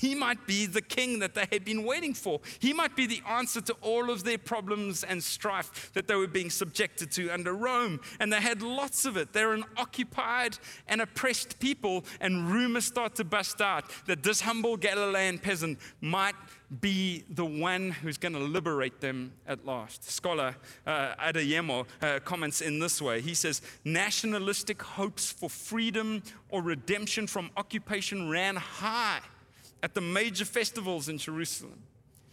He 0.00 0.14
might 0.14 0.46
be 0.46 0.64
the 0.64 0.80
king 0.80 1.18
that 1.18 1.34
they 1.34 1.46
had 1.52 1.62
been 1.62 1.84
waiting 1.84 2.14
for. 2.14 2.40
He 2.58 2.72
might 2.72 2.96
be 2.96 3.04
the 3.04 3.20
answer 3.28 3.60
to 3.60 3.74
all 3.82 4.08
of 4.08 4.24
their 4.24 4.38
problems 4.38 5.04
and 5.04 5.22
strife 5.22 5.92
that 5.92 6.08
they 6.08 6.14
were 6.14 6.26
being 6.26 6.48
subjected 6.48 7.10
to 7.12 7.28
under 7.28 7.52
Rome. 7.52 8.00
And 8.18 8.32
they 8.32 8.40
had 8.40 8.62
lots 8.62 9.04
of 9.04 9.18
it. 9.18 9.34
They're 9.34 9.52
an 9.52 9.66
occupied 9.76 10.56
and 10.88 11.02
oppressed 11.02 11.60
people. 11.60 12.06
And 12.18 12.50
rumors 12.50 12.86
start 12.86 13.14
to 13.16 13.24
bust 13.24 13.60
out 13.60 13.84
that 14.06 14.22
this 14.22 14.40
humble 14.40 14.78
Galilean 14.78 15.38
peasant 15.38 15.78
might 16.00 16.34
be 16.80 17.24
the 17.28 17.44
one 17.44 17.90
who's 17.90 18.16
going 18.16 18.32
to 18.32 18.38
liberate 18.38 19.02
them 19.02 19.32
at 19.46 19.66
last. 19.66 20.10
Scholar 20.10 20.56
uh, 20.86 21.14
Adeyemo 21.16 21.84
uh, 22.00 22.20
comments 22.20 22.62
in 22.62 22.78
this 22.78 23.02
way. 23.02 23.20
He 23.20 23.34
says, 23.34 23.60
Nationalistic 23.84 24.80
hopes 24.80 25.30
for 25.30 25.50
freedom 25.50 26.22
or 26.48 26.62
redemption 26.62 27.26
from 27.26 27.50
occupation 27.58 28.30
ran 28.30 28.56
high 28.56 29.20
at 29.82 29.94
the 29.94 30.00
major 30.00 30.44
festivals 30.44 31.08
in 31.08 31.18
Jerusalem. 31.18 31.82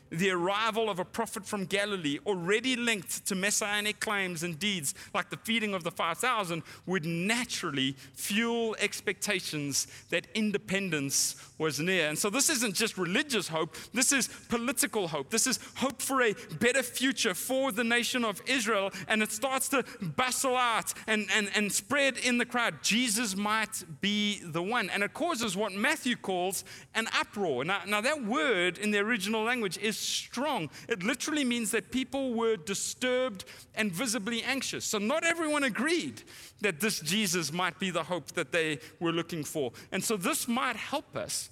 The 0.09 0.31
arrival 0.31 0.89
of 0.89 0.99
a 0.99 1.05
prophet 1.05 1.45
from 1.45 1.65
Galilee, 1.65 2.19
already 2.25 2.75
linked 2.75 3.25
to 3.27 3.35
messianic 3.35 3.99
claims 3.99 4.43
and 4.43 4.57
deeds 4.57 4.93
like 5.13 5.29
the 5.29 5.37
feeding 5.37 5.73
of 5.73 5.83
the 5.83 5.91
5,000, 5.91 6.63
would 6.85 7.05
naturally 7.05 7.95
fuel 8.13 8.75
expectations 8.79 9.87
that 10.09 10.27
independence 10.33 11.35
was 11.57 11.79
near. 11.79 12.07
And 12.07 12.17
so, 12.17 12.29
this 12.29 12.49
isn't 12.49 12.75
just 12.75 12.97
religious 12.97 13.47
hope, 13.47 13.75
this 13.93 14.11
is 14.11 14.29
political 14.49 15.07
hope. 15.07 15.29
This 15.29 15.47
is 15.47 15.59
hope 15.75 16.01
for 16.01 16.21
a 16.21 16.33
better 16.59 16.83
future 16.83 17.33
for 17.33 17.71
the 17.71 17.83
nation 17.83 18.23
of 18.23 18.41
Israel. 18.47 18.91
And 19.07 19.21
it 19.21 19.31
starts 19.31 19.69
to 19.69 19.83
bustle 20.01 20.55
out 20.55 20.93
and, 21.07 21.27
and, 21.33 21.49
and 21.55 21.71
spread 21.71 22.17
in 22.17 22.37
the 22.37 22.45
crowd. 22.45 22.81
Jesus 22.81 23.35
might 23.35 23.83
be 24.01 24.41
the 24.43 24.61
one. 24.61 24.89
And 24.89 25.03
it 25.03 25.13
causes 25.13 25.55
what 25.57 25.73
Matthew 25.73 26.15
calls 26.15 26.63
an 26.95 27.07
uproar. 27.19 27.65
Now, 27.65 27.81
now 27.85 28.01
that 28.01 28.23
word 28.23 28.77
in 28.77 28.91
the 28.91 28.99
original 28.99 29.43
language 29.43 29.77
is 29.77 29.96
strong. 29.97 30.69
It 30.87 31.03
literally 31.03 31.43
means 31.43 31.71
that 31.71 31.91
people 31.91 32.33
were 32.33 32.57
disturbed 32.57 33.45
and 33.75 33.91
visibly 33.91 34.43
anxious. 34.43 34.85
So, 34.85 34.97
not 34.97 35.23
everyone 35.25 35.63
agreed 35.63 36.23
that 36.61 36.79
this 36.79 36.99
Jesus 36.99 37.51
might 37.51 37.79
be 37.79 37.89
the 37.89 38.03
hope 38.03 38.31
that 38.33 38.51
they 38.51 38.79
were 38.99 39.11
looking 39.11 39.43
for. 39.43 39.71
And 39.91 40.03
so, 40.03 40.17
this 40.17 40.47
might 40.47 40.75
help 40.75 41.15
us 41.15 41.49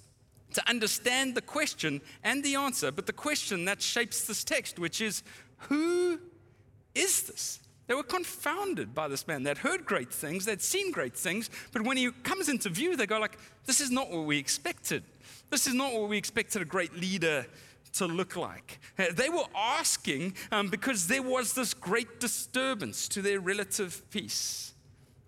to 0.54 0.68
understand 0.68 1.34
the 1.34 1.42
question 1.42 2.00
and 2.24 2.42
the 2.42 2.54
answer, 2.54 2.90
but 2.90 3.06
the 3.06 3.12
question 3.12 3.66
that 3.66 3.82
shapes 3.82 4.26
this 4.26 4.42
text, 4.42 4.78
which 4.78 5.00
is 5.00 5.22
who 5.68 6.18
is 6.94 7.22
this? 7.24 7.60
They 7.86 7.94
were 7.94 8.02
confounded 8.02 8.94
by 8.94 9.06
this 9.08 9.28
man. 9.28 9.42
They'd 9.44 9.58
heard 9.58 9.84
great 9.84 10.12
things, 10.12 10.44
they'd 10.44 10.62
seen 10.62 10.90
great 10.90 11.16
things, 11.16 11.50
but 11.72 11.82
when 11.82 11.96
he 11.96 12.10
comes 12.22 12.48
into 12.48 12.68
view, 12.68 12.96
they 12.96 13.06
go 13.06 13.18
like, 13.18 13.38
"This 13.64 13.80
is 13.80 13.90
not 13.90 14.10
what 14.10 14.24
we 14.24 14.38
expected. 14.38 15.04
This 15.50 15.66
is 15.66 15.74
not 15.74 15.92
what 15.92 16.08
we 16.08 16.16
expected 16.16 16.62
a 16.62 16.64
great 16.64 16.94
leader 16.94 17.46
to 17.98 18.06
look 18.06 18.36
like." 18.36 18.78
They 19.12 19.28
were 19.28 19.46
asking 19.54 20.34
um, 20.52 20.68
because 20.68 21.06
there 21.06 21.22
was 21.22 21.54
this 21.54 21.74
great 21.74 22.20
disturbance 22.20 23.08
to 23.08 23.22
their 23.22 23.40
relative 23.40 24.02
peace. 24.10 24.74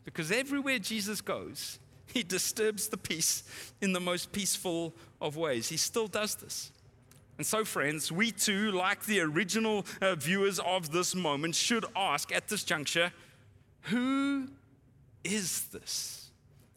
Because 0.05 0.33
everywhere 0.33 0.79
Jesus 0.79 1.21
goes, 1.21 1.79
he 2.07 2.23
disturbs 2.23 2.89
the 2.89 2.97
peace 2.97 3.43
in 3.81 3.93
the 3.93 4.01
most 4.01 4.33
peaceful 4.33 4.95
of 5.21 5.37
ways. 5.37 5.69
He 5.69 5.77
still 5.77 6.07
does 6.07 6.35
this. 6.35 6.73
And 7.37 7.47
so, 7.47 7.65
friends, 7.65 8.11
we 8.11 8.33
too, 8.33 8.73
like 8.73 9.05
the 9.05 9.21
original 9.21 9.87
uh, 10.03 10.17
viewers 10.17 10.59
of 10.59 10.91
this 10.91 11.15
moment, 11.15 11.55
should 11.55 11.85
ask 11.95 12.35
at 12.35 12.49
this 12.49 12.65
juncture 12.65 13.13
who 13.83 14.49
is 15.23 15.63
this? 15.67 16.31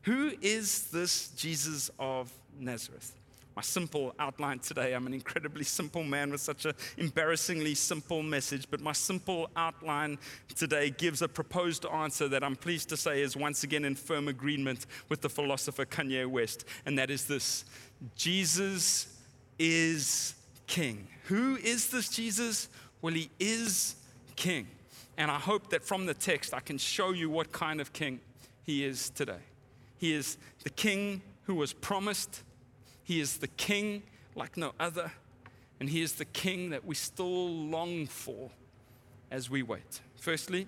Who 0.04 0.34
is 0.42 0.90
this 0.92 1.30
Jesus 1.30 1.90
of 2.00 2.32
Nazareth? 2.60 3.14
My 3.56 3.62
simple 3.62 4.16
outline 4.20 4.60
today. 4.60 4.94
I'm 4.94 5.08
an 5.08 5.14
incredibly 5.14 5.64
simple 5.64 6.04
man 6.04 6.32
with 6.32 6.42
such 6.42 6.66
an 6.66 6.74
embarrassingly 6.98 7.76
simple 7.76 8.24
message, 8.24 8.68
but 8.70 8.80
my 8.80 8.94
simple 8.94 9.50
outline 9.56 10.18
today 10.56 10.90
gives 10.90 11.22
a 11.22 11.28
proposed 11.28 11.86
answer 11.86 12.28
that 12.30 12.44
I'm 12.44 12.56
pleased 12.56 12.90
to 12.90 12.98
say 12.98 13.22
is 13.22 13.36
once 13.36 13.64
again 13.64 13.86
in 13.86 13.96
firm 13.96 14.28
agreement 14.28 14.86
with 15.10 15.22
the 15.22 15.30
philosopher 15.30 15.86
Kanye 15.86 16.26
West, 16.28 16.66
and 16.86 16.98
that 16.98 17.10
is 17.10 17.26
this 17.26 17.66
Jesus 18.16 19.18
is 19.60 20.36
King. 20.68 21.08
Who 21.26 21.58
is 21.58 21.90
this 21.90 22.10
Jesus? 22.10 22.70
Well, 23.02 23.14
he 23.14 23.30
is 23.40 23.96
King. 24.36 24.68
And 25.18 25.30
I 25.30 25.38
hope 25.38 25.70
that 25.72 25.84
from 25.84 26.06
the 26.06 26.14
text 26.14 26.54
I 26.54 26.62
can 26.62 26.78
show 26.78 27.12
you 27.12 27.30
what 27.30 27.52
kind 27.52 27.82
of 27.82 27.94
King 27.94 28.20
he 28.64 28.86
is 28.86 29.10
today. 29.10 29.44
He 29.98 30.14
is 30.14 30.38
the 30.64 30.70
King 30.70 31.22
who 31.44 31.56
was 31.56 31.74
promised 31.74 32.44
he 33.12 33.20
is 33.20 33.40
the 33.40 33.48
king 33.50 34.04
like 34.36 34.56
no 34.56 34.72
other, 34.80 35.12
and 35.82 35.90
He 35.90 36.02
is 36.02 36.14
the 36.14 36.24
king 36.24 36.70
that 36.70 36.86
we 36.86 36.96
still 36.96 37.50
long 37.50 38.08
for 38.08 38.52
as 39.30 39.50
we 39.50 39.64
wait. 39.64 40.00
Firstly, 40.16 40.66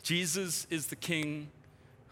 Jesus 0.00 0.68
is 0.70 0.86
the 0.86 0.94
king 0.94 1.48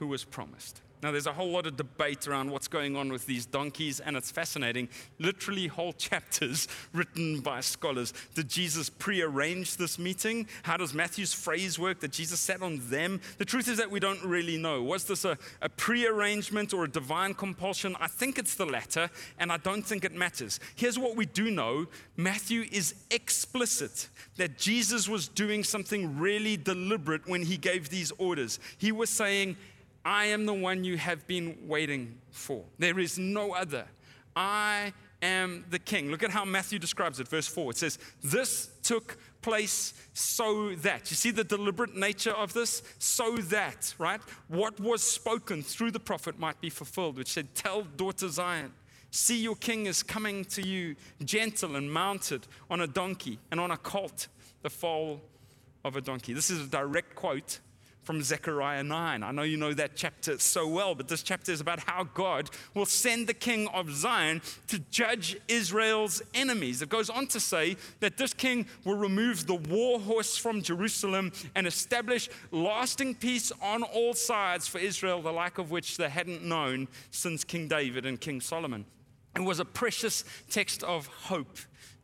who 0.01 0.09
was 0.09 0.25
promised. 0.25 0.81
Now, 1.03 1.13
there's 1.13 1.27
a 1.27 1.33
whole 1.33 1.51
lot 1.51 1.67
of 1.67 1.77
debate 1.77 2.27
around 2.27 2.51
what's 2.51 2.69
going 2.69 2.97
on 2.97 3.11
with 3.13 3.27
these 3.27 3.47
donkeys, 3.47 4.01
and 4.01 4.17
it's 4.17 4.31
fascinating. 4.31 4.89
Literally, 5.19 5.69
whole 5.69 5.93
chapters 5.99 6.67
written 6.93 7.41
by 7.41 7.61
scholars. 7.61 8.13
Did 8.35 8.49
Jesus 8.49 8.91
prearrange 8.91 9.77
this 9.77 9.99
meeting? 9.99 10.49
How 10.63 10.77
does 10.77 10.95
Matthew's 10.95 11.33
phrase 11.33 11.79
work 11.79 12.01
that 12.01 12.13
Jesus 12.13 12.41
sat 12.41 12.63
on 12.63 12.81
them? 12.91 13.21
The 13.39 13.45
truth 13.45 13.69
is 13.69 13.79
that 13.79 13.91
we 13.91 14.01
don't 14.01 14.23
really 14.25 14.57
know. 14.57 14.83
Was 14.83 15.05
this 15.05 15.25
a, 15.25 15.39
a 15.63 15.69
prearrangement 15.69 16.75
or 16.75 16.85
a 16.85 16.91
divine 16.91 17.35
compulsion? 17.35 17.97
I 18.01 18.09
think 18.09 18.39
it's 18.39 18.55
the 18.55 18.67
latter, 18.67 19.11
and 19.39 19.53
I 19.53 19.59
don't 19.59 19.83
think 19.83 20.05
it 20.05 20.13
matters. 20.13 20.59
Here's 20.75 20.99
what 20.99 21.17
we 21.17 21.27
do 21.27 21.51
know 21.51 21.87
Matthew 22.17 22.65
is 22.73 22.95
explicit 23.11 24.09
that 24.37 24.59
Jesus 24.59 25.09
was 25.09 25.29
doing 25.29 25.63
something 25.63 26.19
really 26.19 26.57
deliberate 26.57 27.29
when 27.29 27.43
he 27.43 27.57
gave 27.57 27.89
these 27.89 28.13
orders. 28.19 28.59
He 28.79 28.93
was 28.93 29.11
saying, 29.11 29.57
I 30.05 30.27
am 30.27 30.47
the 30.47 30.55
one 30.55 30.85
you 30.85 30.97
have 30.97 31.27
been 31.27 31.59
waiting 31.67 32.19
for. 32.31 32.65
There 32.79 32.99
is 32.99 33.19
no 33.19 33.53
other. 33.53 33.87
I 34.35 34.93
am 35.23 35.65
the 35.71 35.79
king. 35.79 36.11
Look 36.11 36.23
at 36.23 36.31
how 36.31 36.45
Matthew 36.45 36.79
describes 36.79 37.21
it, 37.21 37.29
verse 37.29 37.49
4. 37.49 37.73
It 37.73 37.77
says, 37.77 37.99
This 38.23 38.71
took 38.83 39.19
place 39.43 39.95
so 40.13 40.75
that. 40.77 41.11
You 41.11 41.17
see 41.17 41.31
the 41.31 41.45
deliberate 41.45 41.97
nature 41.97 42.31
of 42.31 42.53
this? 42.53 42.83
So 42.99 43.37
that, 43.37 43.95
right? 43.99 44.21
What 44.49 44.79
was 44.81 45.03
spoken 45.03 45.63
through 45.63 45.91
the 45.91 46.01
prophet 46.01 46.39
might 46.39 46.61
be 46.61 46.71
fulfilled, 46.71 47.19
which 47.19 47.33
said, 47.33 47.55
Tell 47.55 47.83
daughter 47.83 48.29
Zion, 48.29 48.73
see 49.11 49.41
your 49.41 49.57
king 49.57 49.87
is 49.87 50.03
coming 50.03 50.45
to 50.47 50.67
you, 50.67 50.97
gentle 51.25 51.77
and 51.77 51.93
mounted 51.93 52.47
on 52.71 52.81
a 52.81 52.87
donkey 52.87 53.39
and 53.51 53.61
on 53.61 53.71
a 53.71 53.77
colt, 53.77 54.29
the 54.63 54.71
foal 54.71 55.21
of 55.85 55.97
a 55.97 56.01
donkey. 56.01 56.33
This 56.33 56.51
is 56.51 56.61
a 56.61 56.67
direct 56.67 57.15
quote 57.15 57.61
from 58.09 58.23
Zechariah 58.23 58.83
9. 58.83 59.23
I 59.23 59.31
know 59.33 59.43
you 59.43 59.59
know 59.59 59.75
that 59.75 59.91
chapter 59.95 60.39
so 60.39 60.67
well, 60.67 60.95
but 60.95 61.09
this 61.09 61.23
chapter 61.23 61.53
is 61.53 61.61
about 61.61 61.81
how 61.81 62.05
God 62.05 62.49
will 62.73 62.87
send 62.87 63.27
the 63.27 63.35
king 63.35 63.69
of 63.75 63.95
Zion 63.95 64.41
to 64.69 64.79
judge 64.91 65.37
Israel's 65.47 66.23
enemies. 66.33 66.81
It 66.81 66.89
goes 66.89 67.11
on 67.11 67.27
to 67.27 67.39
say 67.39 67.77
that 68.01 68.17
this 68.17 68.33
king 68.33 68.65
will 68.87 68.95
remove 68.95 69.47
the 69.47 69.57
war 69.57 70.01
horse 70.01 70.39
from 70.39 70.63
Jerusalem 70.63 71.33
and 71.55 71.67
establish 71.67 72.31
lasting 72.51 73.17
peace 73.17 73.53
on 73.61 73.83
all 73.83 74.15
sides 74.15 74.67
for 74.67 74.79
Israel, 74.79 75.21
the 75.21 75.31
like 75.31 75.59
of 75.59 75.71
which 75.71 75.99
they 75.99 76.09
hadn't 76.09 76.43
known 76.43 76.89
since 77.11 77.45
King 77.45 77.69
David 77.69 78.07
and 78.07 78.19
King 78.19 78.41
Solomon. 78.41 78.87
It 79.37 79.43
was 79.43 79.61
a 79.61 79.67
precious 79.67 80.25
text 80.49 80.83
of 80.83 81.09
hope 81.09 81.59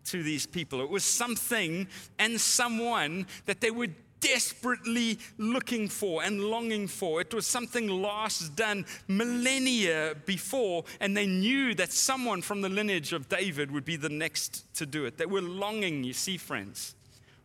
to 0.05 0.23
these 0.23 0.47
people. 0.47 0.83
It 0.83 0.91
was 0.91 1.03
something 1.03 1.89
and 2.19 2.39
someone 2.39 3.27
that 3.47 3.63
they 3.63 3.71
were 3.71 3.89
desperately 4.25 5.19
looking 5.37 5.89
for 5.89 6.23
and 6.23 6.41
longing 6.41 6.87
for. 6.89 7.21
It 7.21 7.35
was 7.35 7.47
something 7.47 7.89
last 7.89 8.57
done 8.57 8.87
millennia 9.07 10.17
before, 10.25 10.85
and 11.01 11.17
they 11.17 11.27
knew 11.27 11.75
that 11.75 11.93
someone 11.93 12.41
from 12.41 12.63
the 12.63 12.69
lineage 12.69 13.13
of 13.13 13.29
David 13.29 13.71
would 13.71 13.85
be 13.85 13.97
the 13.97 14.09
next 14.09 14.75
to 14.77 14.87
do 14.87 15.05
it. 15.05 15.19
They 15.19 15.27
were 15.27 15.43
longing, 15.43 16.05
you 16.05 16.15
see, 16.15 16.39
friends, 16.39 16.95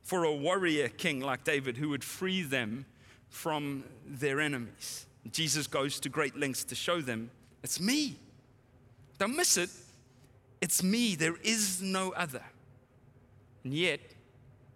for 0.04 0.24
a 0.24 0.34
warrior 0.34 0.88
king 0.88 1.20
like 1.20 1.44
David 1.44 1.78
who 1.78 1.90
would 1.90 2.04
free 2.04 2.42
them 2.42 2.86
from 3.28 3.84
their 4.08 4.40
enemies. 4.40 5.06
Jesus 5.32 5.68
goes 5.68 6.00
to 6.00 6.10
great 6.10 6.38
lengths 6.38 6.64
to 6.64 6.76
show 6.76 7.02
them 7.02 7.30
it's 7.62 7.80
me. 7.80 8.16
Don't 9.18 9.36
miss 9.36 9.58
it. 9.58 9.70
It's 10.62 10.82
me. 10.82 11.16
There 11.16 11.36
is 11.44 11.82
no 11.82 12.12
other. 12.12 12.44
And 13.64 13.74
yet, 13.74 14.00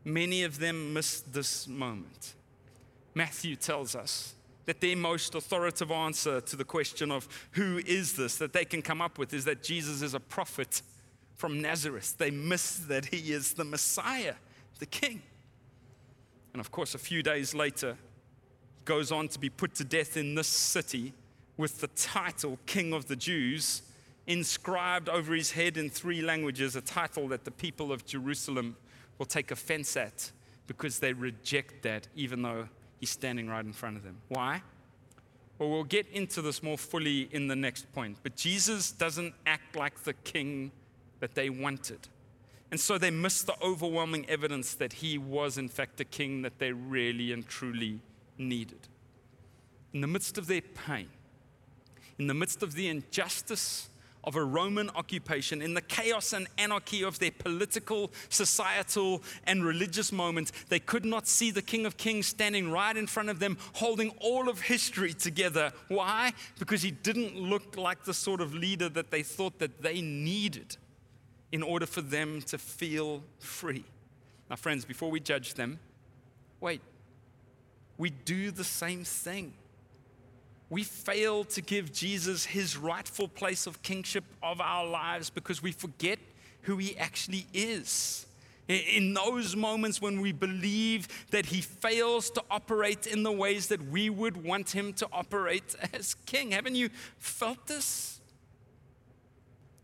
many 0.03 0.43
of 0.43 0.59
them 0.59 0.93
miss 0.93 1.21
this 1.21 1.67
moment. 1.67 2.33
Matthew 3.15 3.55
tells 3.55 3.95
us 3.95 4.33
that 4.65 4.81
their 4.81 4.95
most 4.95 5.35
authoritative 5.35 5.91
answer 5.91 6.41
to 6.41 6.55
the 6.55 6.63
question 6.63 7.11
of 7.11 7.27
who 7.51 7.79
is 7.85 8.13
this 8.13 8.37
that 8.37 8.53
they 8.53 8.65
can 8.65 8.81
come 8.81 9.01
up 9.01 9.17
with 9.17 9.33
is 9.33 9.45
that 9.45 9.61
Jesus 9.61 10.01
is 10.01 10.13
a 10.13 10.19
prophet 10.19 10.81
from 11.35 11.61
Nazareth. 11.61 12.17
They 12.17 12.31
miss 12.31 12.77
that 12.87 13.05
he 13.05 13.33
is 13.33 13.53
the 13.53 13.65
Messiah, 13.65 14.35
the 14.79 14.85
King. 14.85 15.21
And 16.53 16.59
of 16.59 16.71
course, 16.71 16.95
a 16.95 16.99
few 16.99 17.23
days 17.23 17.53
later, 17.53 17.97
goes 18.85 19.11
on 19.11 19.27
to 19.29 19.39
be 19.39 19.49
put 19.49 19.75
to 19.75 19.83
death 19.83 20.17
in 20.17 20.35
this 20.35 20.47
city 20.47 21.13
with 21.57 21.81
the 21.81 21.87
title 21.87 22.59
King 22.65 22.93
of 22.93 23.07
the 23.07 23.15
Jews 23.15 23.83
inscribed 24.27 25.09
over 25.09 25.33
his 25.33 25.51
head 25.51 25.77
in 25.77 25.89
three 25.89 26.21
languages, 26.21 26.75
a 26.75 26.81
title 26.81 27.27
that 27.29 27.43
the 27.43 27.51
people 27.51 27.91
of 27.91 28.05
Jerusalem 28.05 28.75
will 29.23 29.27
take 29.27 29.51
offense 29.51 29.95
at 29.95 30.33
because 30.67 30.99
they 30.99 31.13
reject 31.13 31.81
that, 31.83 32.09
even 32.13 32.41
though 32.41 32.67
he's 32.99 33.09
standing 33.09 33.47
right 33.47 33.63
in 33.63 33.71
front 33.71 33.95
of 33.95 34.03
them. 34.03 34.17
Why? 34.27 34.61
Well, 35.57 35.69
we'll 35.69 35.85
get 35.85 36.07
into 36.09 36.41
this 36.41 36.61
more 36.61 36.77
fully 36.77 37.29
in 37.31 37.47
the 37.47 37.55
next 37.55 37.89
point. 37.93 38.17
But 38.21 38.35
Jesus 38.35 38.91
doesn't 38.91 39.33
act 39.45 39.77
like 39.77 40.03
the 40.03 40.11
king 40.11 40.73
that 41.21 41.35
they 41.35 41.49
wanted. 41.49 42.09
And 42.69 42.77
so 42.77 42.97
they 42.97 43.11
miss 43.11 43.43
the 43.43 43.55
overwhelming 43.63 44.29
evidence 44.29 44.73
that 44.73 44.91
he 44.91 45.17
was, 45.17 45.57
in 45.57 45.69
fact, 45.69 45.95
the 45.95 46.03
king 46.03 46.41
that 46.41 46.59
they 46.59 46.73
really 46.73 47.31
and 47.31 47.47
truly 47.47 48.01
needed. 48.37 48.89
In 49.93 50.01
the 50.01 50.07
midst 50.07 50.37
of 50.37 50.47
their 50.47 50.59
pain, 50.59 51.07
in 52.19 52.27
the 52.27 52.33
midst 52.33 52.61
of 52.61 52.73
the 52.73 52.89
injustice 52.89 53.87
of 54.23 54.35
a 54.35 54.43
Roman 54.43 54.89
occupation, 54.91 55.61
in 55.61 55.73
the 55.73 55.81
chaos 55.81 56.33
and 56.33 56.47
anarchy 56.57 57.03
of 57.03 57.19
their 57.19 57.31
political, 57.31 58.11
societal, 58.29 59.21
and 59.45 59.65
religious 59.65 60.11
moment, 60.11 60.51
they 60.69 60.79
could 60.79 61.05
not 61.05 61.27
see 61.27 61.51
the 61.51 61.61
King 61.61 61.85
of 61.85 61.97
Kings 61.97 62.27
standing 62.27 62.71
right 62.71 62.95
in 62.95 63.07
front 63.07 63.29
of 63.29 63.39
them, 63.39 63.57
holding 63.73 64.11
all 64.19 64.49
of 64.49 64.61
history 64.61 65.13
together. 65.13 65.73
Why? 65.87 66.33
Because 66.59 66.81
he 66.81 66.91
didn't 66.91 67.37
look 67.37 67.75
like 67.77 68.03
the 68.05 68.13
sort 68.13 68.41
of 68.41 68.53
leader 68.53 68.89
that 68.89 69.11
they 69.11 69.23
thought 69.23 69.59
that 69.59 69.81
they 69.81 70.01
needed 70.01 70.77
in 71.51 71.61
order 71.61 71.85
for 71.85 72.01
them 72.01 72.41
to 72.41 72.57
feel 72.57 73.23
free. 73.39 73.83
Now, 74.49 74.55
friends, 74.55 74.85
before 74.85 75.11
we 75.11 75.19
judge 75.19 75.53
them, 75.53 75.79
wait, 76.59 76.81
we 77.97 78.09
do 78.09 78.51
the 78.51 78.63
same 78.63 79.03
thing. 79.03 79.53
We 80.73 80.83
fail 80.83 81.43
to 81.43 81.61
give 81.61 81.93
Jesus 81.93 82.45
his 82.45 82.75
rightful 82.75 83.27
place 83.27 83.67
of 83.67 83.83
kingship 83.83 84.23
of 84.41 84.59
our 84.59 84.83
lives 84.83 85.29
because 85.29 85.61
we 85.61 85.71
forget 85.71 86.17
who 86.61 86.77
he 86.77 86.97
actually 86.97 87.45
is. 87.53 88.25
In 88.67 89.13
those 89.13 89.55
moments 89.55 90.01
when 90.01 90.19
we 90.19 90.31
believe 90.31 91.27
that 91.29 91.45
he 91.45 91.61
fails 91.61 92.31
to 92.31 92.43
operate 92.49 93.05
in 93.05 93.21
the 93.21 93.31
ways 93.31 93.67
that 93.67 93.83
we 93.83 94.09
would 94.09 94.43
want 94.43 94.71
him 94.71 94.93
to 94.93 95.07
operate 95.13 95.75
as 95.93 96.15
king. 96.25 96.53
Haven't 96.53 96.73
you 96.73 96.89
felt 97.19 97.67
this? 97.67 98.19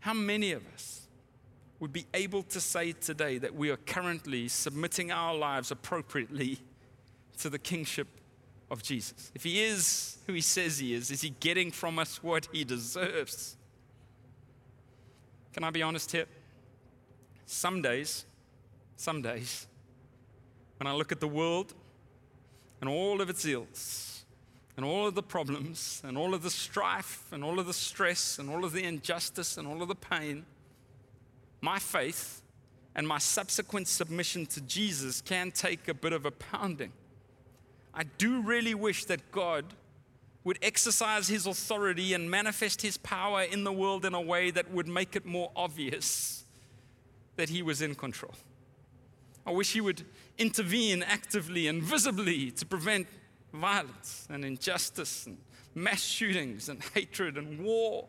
How 0.00 0.14
many 0.14 0.50
of 0.50 0.66
us 0.74 1.02
would 1.78 1.92
be 1.92 2.06
able 2.14 2.42
to 2.42 2.60
say 2.60 2.90
today 2.90 3.38
that 3.38 3.54
we 3.54 3.70
are 3.70 3.76
currently 3.76 4.48
submitting 4.48 5.12
our 5.12 5.36
lives 5.36 5.70
appropriately 5.70 6.58
to 7.38 7.48
the 7.48 7.60
kingship 7.60 8.08
of 8.70 8.82
Jesus? 8.82 9.32
If 9.34 9.44
he 9.44 9.62
is 9.62 10.18
who 10.26 10.32
he 10.32 10.40
says 10.40 10.78
he 10.78 10.94
is, 10.94 11.10
is 11.10 11.22
he 11.22 11.30
getting 11.40 11.70
from 11.70 11.98
us 11.98 12.22
what 12.22 12.48
he 12.52 12.64
deserves? 12.64 13.56
Can 15.52 15.64
I 15.64 15.70
be 15.70 15.82
honest 15.82 16.12
here? 16.12 16.26
Some 17.46 17.82
days, 17.82 18.24
some 18.96 19.22
days, 19.22 19.66
when 20.78 20.86
I 20.86 20.92
look 20.92 21.10
at 21.10 21.20
the 21.20 21.28
world 21.28 21.74
and 22.80 22.88
all 22.88 23.20
of 23.20 23.28
its 23.28 23.44
ills, 23.44 24.06
and 24.76 24.86
all 24.86 25.06
of 25.06 25.14
the 25.14 25.22
problems, 25.22 26.00
and 26.06 26.16
all 26.16 26.32
of 26.32 26.42
the 26.42 26.48
strife, 26.48 27.30
and 27.32 27.44
all 27.44 27.60
of 27.60 27.66
the 27.66 27.74
stress, 27.74 28.38
and 28.38 28.48
all 28.48 28.64
of 28.64 28.72
the 28.72 28.82
injustice, 28.82 29.58
and 29.58 29.68
all 29.68 29.82
of 29.82 29.88
the 29.88 29.94
pain, 29.94 30.46
my 31.60 31.78
faith 31.78 32.40
and 32.94 33.06
my 33.06 33.18
subsequent 33.18 33.88
submission 33.88 34.46
to 34.46 34.60
Jesus 34.62 35.20
can 35.20 35.50
take 35.50 35.86
a 35.88 35.94
bit 35.94 36.14
of 36.14 36.24
a 36.24 36.30
pounding. 36.30 36.92
I 37.94 38.04
do 38.04 38.42
really 38.42 38.74
wish 38.74 39.04
that 39.06 39.32
God 39.32 39.64
would 40.44 40.58
exercise 40.62 41.28
his 41.28 41.46
authority 41.46 42.14
and 42.14 42.30
manifest 42.30 42.82
his 42.82 42.96
power 42.96 43.42
in 43.42 43.64
the 43.64 43.72
world 43.72 44.04
in 44.04 44.14
a 44.14 44.20
way 44.20 44.50
that 44.50 44.70
would 44.70 44.88
make 44.88 45.14
it 45.16 45.26
more 45.26 45.50
obvious 45.54 46.44
that 47.36 47.48
he 47.48 47.62
was 47.62 47.82
in 47.82 47.94
control. 47.94 48.34
I 49.46 49.52
wish 49.52 49.72
he 49.72 49.80
would 49.80 50.04
intervene 50.38 51.02
actively 51.02 51.66
and 51.66 51.82
visibly 51.82 52.50
to 52.52 52.66
prevent 52.66 53.06
violence 53.52 54.26
and 54.30 54.44
injustice 54.44 55.26
and 55.26 55.38
mass 55.74 56.02
shootings 56.02 56.68
and 56.68 56.82
hatred 56.94 57.36
and 57.36 57.62
war 57.64 58.08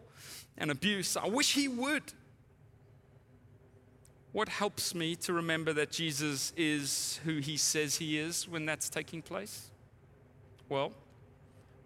and 0.57 0.71
abuse. 0.71 1.17
I 1.17 1.27
wish 1.27 1.53
he 1.53 1.67
would. 1.67 2.13
What 4.31 4.47
helps 4.47 4.95
me 4.95 5.15
to 5.17 5.33
remember 5.33 5.73
that 5.73 5.91
Jesus 5.91 6.53
is 6.55 7.19
who 7.25 7.39
he 7.39 7.57
says 7.57 7.95
he 7.95 8.17
is 8.17 8.47
when 8.47 8.65
that's 8.65 8.89
taking 8.89 9.21
place? 9.21 9.70
Well, 10.71 10.93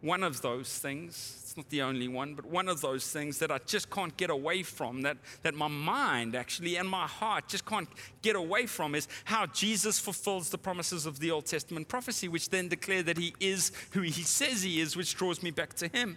one 0.02 0.22
of 0.22 0.44
those 0.44 0.78
things, 0.78 1.40
it's 1.42 1.58
not 1.58 1.68
the 1.72 1.82
only 1.82 2.08
one, 2.08 2.36
but 2.36 2.46
one 2.46 2.70
of 2.70 2.82
those 2.82 3.12
things 3.12 3.40
that 3.40 3.50
I 3.50 3.58
just 3.66 3.90
can't 3.90 4.16
get 4.16 4.30
away 4.30 4.62
from, 4.62 5.02
that, 5.02 5.18
that 5.42 5.56
my 5.56 5.68
mind 5.68 6.36
actually 6.36 6.76
and 6.76 6.88
my 6.88 7.08
heart 7.08 7.48
just 7.48 7.66
can't 7.66 7.90
get 8.22 8.36
away 8.36 8.68
from, 8.68 8.94
is 8.94 9.08
how 9.24 9.48
Jesus 9.48 9.98
fulfills 9.98 10.50
the 10.50 10.60
promises 10.60 11.08
of 11.08 11.20
the 11.20 11.32
Old 11.32 11.48
Testament 11.48 11.88
prophecy, 11.88 12.28
which 12.28 12.50
then 12.50 12.68
declare 12.68 13.02
that 13.02 13.18
he 13.18 13.34
is 13.40 13.72
who 13.90 14.02
he 14.02 14.12
says 14.12 14.62
he 14.62 14.80
is, 14.80 14.96
which 14.96 15.16
draws 15.16 15.42
me 15.42 15.50
back 15.50 15.74
to 15.78 15.88
him. 15.88 16.16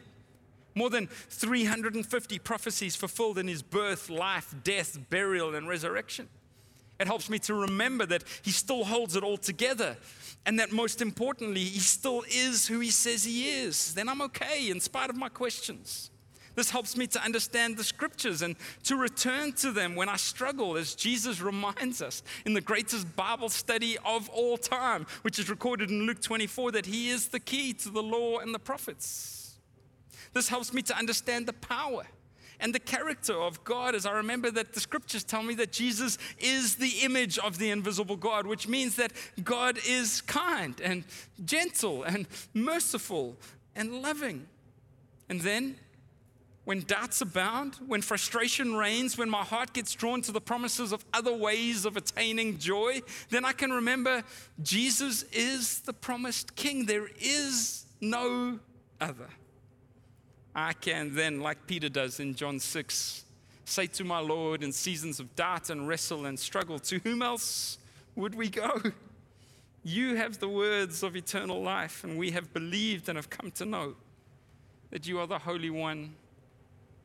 More 0.74 0.90
than 0.90 1.07
350 1.07 2.38
prophecies 2.40 2.96
fulfilled 2.96 3.38
in 3.38 3.48
his 3.48 3.62
birth, 3.62 4.11
life, 4.11 4.54
death, 4.62 4.98
burial, 5.09 5.54
and 5.54 5.70
resurrection. 5.70 6.28
It 7.01 7.07
helps 7.07 7.31
me 7.31 7.39
to 7.41 7.55
remember 7.55 8.07
that 8.07 8.25
he 8.43 8.51
still 8.51 8.85
holds 8.85 9.15
it 9.15 9.23
all 9.23 9.37
together 9.37 9.97
and 10.47 10.59
that 10.59 10.73
most 10.73 11.01
importantly, 11.01 11.63
he 11.63 11.79
still 11.79 12.25
is 12.29 12.67
who 12.67 12.81
he 12.81 12.91
says 12.91 13.25
he 13.25 13.49
is. 13.51 13.95
Then 13.95 14.09
I'm 14.09 14.23
okay 14.23 14.71
in 14.71 14.81
spite 14.81 15.11
of 15.11 15.17
my 15.17 15.29
questions. 15.29 16.11
This 16.55 16.71
helps 16.71 16.97
me 16.97 17.07
to 17.09 17.23
understand 17.23 17.77
the 17.77 17.85
scriptures 17.85 18.43
and 18.43 18.57
to 18.83 18.97
return 18.97 19.53
to 19.53 19.71
them 19.71 19.95
when 19.95 20.09
I 20.09 20.17
struggle, 20.17 20.77
as 20.77 20.97
Jesus 20.97 21.41
reminds 21.41 22.03
us 22.03 22.25
in 22.45 22.53
the 22.53 22.61
greatest 22.61 23.15
Bible 23.15 23.49
study 23.49 23.97
of 24.05 24.29
all 24.31 24.57
time, 24.57 25.07
which 25.23 25.39
is 25.39 25.49
recorded 25.49 25.89
in 25.91 26.03
Luke 26.03 26.21
24 26.21 26.73
that 26.73 26.87
he 26.87 27.11
is 27.11 27.29
the 27.29 27.39
key 27.39 27.75
to 27.75 27.91
the 27.91 28.03
law 28.03 28.39
and 28.39 28.53
the 28.53 28.59
prophets. 28.59 29.57
This 30.33 30.49
helps 30.49 30.73
me 30.73 30.83
to 30.83 30.97
understand 30.97 31.47
the 31.47 31.53
power 31.53 32.07
and 32.61 32.75
the 32.75 32.81
character 32.81 33.35
of 33.35 33.62
God 33.64 33.94
as 33.94 34.07
I 34.07 34.12
remember 34.12 34.51
that 34.51 34.73
the 34.73 34.81
scriptures 34.81 35.25
tell 35.25 35.42
me 35.42 35.55
that 35.57 35.73
Jesus 35.73 36.18
is 36.38 36.77
the 36.77 37.01
image 37.03 37.38
of 37.38 37.59
the 37.59 37.71
invisible 37.71 38.16
God, 38.16 38.47
which 38.47 38.68
means 38.68 38.97
that 38.97 39.12
God 39.42 39.79
is 39.87 40.21
kind 40.23 40.81
and 40.81 41.05
gentle 41.44 42.03
and 42.03 42.27
merciful 42.55 43.37
and 43.77 44.03
loving. 44.03 44.47
And 45.29 45.40
then, 45.40 45.77
when 46.64 46.83
doubts 46.83 47.23
abound, 47.23 47.77
when 47.87 48.03
frustration 48.03 48.77
reigns, 48.77 49.16
when 49.16 49.31
my 49.31 49.42
heart 49.42 49.73
gets 49.73 49.94
drawn 49.94 50.21
to 50.23 50.33
the 50.33 50.40
promises 50.40 50.92
of 50.92 51.05
other 51.14 51.33
ways 51.33 51.87
of 51.87 51.97
attaining 51.97 52.59
joy, 52.59 53.01
then 53.31 53.44
I 53.44 53.53
can 53.53 53.71
remember 53.71 54.23
Jesus 54.62 55.23
is 55.33 55.81
the 55.81 55.94
promised 55.94 56.57
king. 56.57 56.85
There 56.85 57.09
is 57.18 57.87
no 58.03 58.59
other. 59.01 59.29
I 60.59 60.73
can 60.73 61.14
then, 61.14 61.40
like 61.40 61.66
Peter 61.66 61.88
does 61.88 62.18
in 62.18 62.35
John 62.35 62.59
6, 62.59 63.25
say 63.64 63.87
to 63.87 64.05
my 64.05 64.18
Lord 64.18 64.62
in 64.62 64.73
seasons 64.73 65.21
of 65.21 65.35
doubt 65.37 65.71
and 65.71 65.87
wrestle 65.87 66.27
and 66.27 66.38
struggle, 66.38 66.79
To 66.81 66.99
whom 66.99 67.23
else 67.23 67.79
would 68.16 68.35
we 68.35 68.49
go? 68.49 68.81
You 69.85 70.16
have 70.16 70.38
the 70.38 70.49
words 70.49 71.03
of 71.03 71.16
eternal 71.16 71.62
life, 71.62 72.03
and 72.03 72.18
we 72.18 72.33
have 72.33 72.53
believed 72.53 73.09
and 73.09 73.16
have 73.16 73.31
come 73.31 73.53
to 73.53 73.64
know 73.64 73.94
that 74.90 75.07
you 75.07 75.21
are 75.21 75.27
the 75.27 75.38
Holy 75.38 75.71
One 75.71 76.14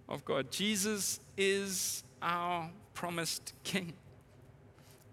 of 0.10 0.26
God. 0.26 0.52
Jesus 0.52 1.20
is 1.38 2.04
our 2.22 2.70
promised 2.94 3.54
King. 3.64 3.94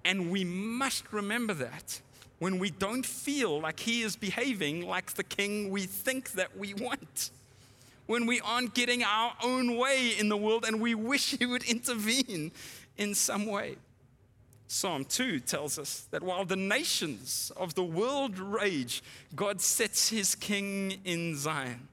And 0.04 0.30
we 0.30 0.44
must 0.44 1.12
remember 1.12 1.54
that 1.54 2.00
when 2.38 2.58
we 2.58 2.70
don't 2.70 3.04
feel 3.04 3.60
like 3.60 3.80
he 3.80 4.00
is 4.00 4.16
behaving 4.16 4.86
like 4.86 5.12
the 5.12 5.22
king 5.22 5.70
we 5.70 5.82
think 5.82 6.32
that 6.32 6.56
we 6.56 6.72
want. 6.72 7.30
When 8.10 8.26
we 8.26 8.40
aren't 8.40 8.74
getting 8.74 9.04
our 9.04 9.34
own 9.40 9.76
way 9.76 10.18
in 10.18 10.28
the 10.28 10.36
world 10.36 10.64
and 10.66 10.80
we 10.80 10.96
wish 10.96 11.30
he 11.38 11.46
would 11.46 11.62
intervene 11.62 12.50
in 12.98 13.14
some 13.14 13.46
way. 13.46 13.76
Psalm 14.66 15.04
2 15.04 15.38
tells 15.38 15.78
us 15.78 16.08
that 16.10 16.20
while 16.20 16.44
the 16.44 16.56
nations 16.56 17.52
of 17.56 17.76
the 17.76 17.84
world 17.84 18.36
rage, 18.36 19.04
God 19.36 19.60
sets 19.60 20.08
his 20.08 20.34
king 20.34 20.98
in 21.04 21.36
Zion. 21.36 21.86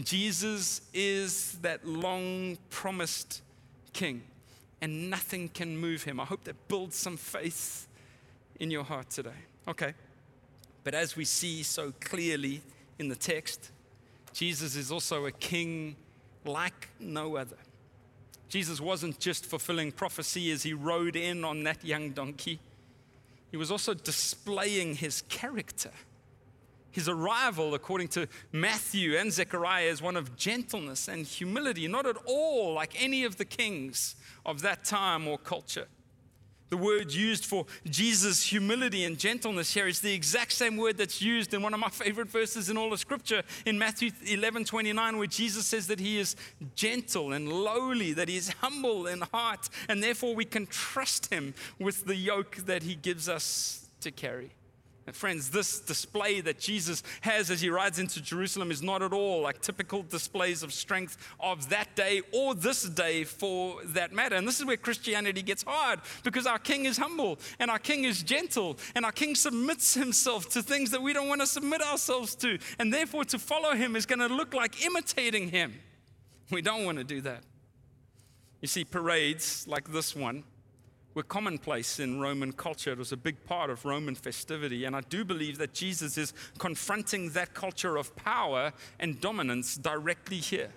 Jesus 0.00 0.80
is 0.92 1.52
that 1.62 1.86
long 1.86 2.58
promised 2.70 3.42
king, 3.92 4.22
and 4.80 5.10
nothing 5.10 5.48
can 5.48 5.76
move 5.76 6.02
him. 6.02 6.18
I 6.18 6.24
hope 6.24 6.42
that 6.42 6.56
builds 6.66 6.96
some 6.96 7.16
faith 7.16 7.86
in 8.58 8.72
your 8.72 8.82
heart 8.82 9.10
today. 9.10 9.30
Okay. 9.68 9.94
But 10.82 10.94
as 10.94 11.14
we 11.14 11.24
see 11.24 11.62
so 11.62 11.92
clearly 12.00 12.62
in 12.98 13.08
the 13.08 13.14
text, 13.14 13.71
Jesus 14.32 14.76
is 14.76 14.90
also 14.90 15.26
a 15.26 15.32
king 15.32 15.96
like 16.44 16.88
no 16.98 17.36
other. 17.36 17.56
Jesus 18.48 18.80
wasn't 18.80 19.18
just 19.18 19.46
fulfilling 19.46 19.92
prophecy 19.92 20.50
as 20.50 20.62
he 20.62 20.74
rode 20.74 21.16
in 21.16 21.44
on 21.44 21.62
that 21.64 21.84
young 21.84 22.10
donkey, 22.10 22.58
he 23.50 23.56
was 23.56 23.70
also 23.70 23.94
displaying 23.94 24.94
his 24.94 25.22
character. 25.28 25.90
His 26.90 27.08
arrival, 27.08 27.74
according 27.74 28.08
to 28.08 28.28
Matthew 28.52 29.16
and 29.16 29.32
Zechariah, 29.32 29.86
is 29.86 30.02
one 30.02 30.16
of 30.16 30.36
gentleness 30.36 31.08
and 31.08 31.26
humility, 31.26 31.88
not 31.88 32.06
at 32.06 32.16
all 32.26 32.74
like 32.74 33.02
any 33.02 33.24
of 33.24 33.38
the 33.38 33.46
kings 33.46 34.16
of 34.44 34.60
that 34.60 34.84
time 34.84 35.26
or 35.26 35.38
culture. 35.38 35.86
The 36.72 36.78
word 36.78 37.12
used 37.12 37.44
for 37.44 37.66
Jesus' 37.84 38.44
humility 38.44 39.04
and 39.04 39.18
gentleness 39.18 39.74
here 39.74 39.86
is 39.86 40.00
the 40.00 40.14
exact 40.14 40.52
same 40.52 40.78
word 40.78 40.96
that's 40.96 41.20
used 41.20 41.52
in 41.52 41.60
one 41.60 41.74
of 41.74 41.80
my 41.80 41.90
favorite 41.90 42.30
verses 42.30 42.70
in 42.70 42.78
all 42.78 42.94
of 42.94 42.98
Scripture 42.98 43.42
in 43.66 43.78
Matthew 43.78 44.10
11 44.24 44.64
29, 44.64 45.18
where 45.18 45.26
Jesus 45.26 45.66
says 45.66 45.86
that 45.88 46.00
he 46.00 46.18
is 46.18 46.34
gentle 46.74 47.34
and 47.34 47.52
lowly, 47.52 48.14
that 48.14 48.26
he 48.26 48.38
is 48.38 48.48
humble 48.62 49.06
in 49.06 49.20
heart, 49.20 49.68
and 49.86 50.02
therefore 50.02 50.34
we 50.34 50.46
can 50.46 50.64
trust 50.64 51.26
him 51.26 51.52
with 51.78 52.06
the 52.06 52.16
yoke 52.16 52.56
that 52.64 52.82
he 52.82 52.94
gives 52.94 53.28
us 53.28 53.90
to 54.00 54.10
carry. 54.10 54.52
And 55.06 55.16
friends, 55.16 55.50
this 55.50 55.80
display 55.80 56.40
that 56.42 56.60
Jesus 56.60 57.02
has 57.22 57.50
as 57.50 57.60
he 57.60 57.70
rides 57.70 57.98
into 57.98 58.22
Jerusalem 58.22 58.70
is 58.70 58.82
not 58.82 59.02
at 59.02 59.12
all 59.12 59.40
like 59.42 59.60
typical 59.60 60.02
displays 60.02 60.62
of 60.62 60.72
strength 60.72 61.16
of 61.40 61.68
that 61.70 61.96
day 61.96 62.22
or 62.32 62.54
this 62.54 62.84
day 62.84 63.24
for 63.24 63.82
that 63.86 64.12
matter. 64.12 64.36
And 64.36 64.46
this 64.46 64.60
is 64.60 64.64
where 64.64 64.76
Christianity 64.76 65.42
gets 65.42 65.64
hard 65.64 66.00
because 66.22 66.46
our 66.46 66.58
king 66.58 66.84
is 66.84 66.96
humble 66.96 67.40
and 67.58 67.68
our 67.68 67.80
king 67.80 68.04
is 68.04 68.22
gentle 68.22 68.78
and 68.94 69.04
our 69.04 69.10
king 69.12 69.34
submits 69.34 69.94
himself 69.94 70.48
to 70.50 70.62
things 70.62 70.92
that 70.92 71.02
we 71.02 71.12
don't 71.12 71.28
want 71.28 71.40
to 71.40 71.48
submit 71.48 71.82
ourselves 71.82 72.36
to. 72.36 72.58
And 72.78 72.94
therefore, 72.94 73.24
to 73.26 73.38
follow 73.38 73.74
him 73.74 73.96
is 73.96 74.06
going 74.06 74.20
to 74.20 74.32
look 74.32 74.54
like 74.54 74.84
imitating 74.84 75.48
him. 75.48 75.74
We 76.50 76.62
don't 76.62 76.84
want 76.84 76.98
to 76.98 77.04
do 77.04 77.22
that. 77.22 77.42
You 78.60 78.68
see, 78.68 78.84
parades 78.84 79.66
like 79.66 79.90
this 79.90 80.14
one 80.14 80.44
were 81.14 81.22
commonplace 81.22 81.98
in 81.98 82.20
Roman 82.20 82.52
culture. 82.52 82.92
It 82.92 82.98
was 82.98 83.12
a 83.12 83.16
big 83.16 83.44
part 83.44 83.70
of 83.70 83.84
Roman 83.84 84.14
festivity. 84.14 84.84
And 84.84 84.96
I 84.96 85.00
do 85.02 85.24
believe 85.24 85.58
that 85.58 85.74
Jesus 85.74 86.16
is 86.18 86.32
confronting 86.58 87.30
that 87.30 87.54
culture 87.54 87.96
of 87.96 88.14
power 88.16 88.72
and 88.98 89.20
dominance 89.20 89.76
directly 89.76 90.38
here. 90.38 90.70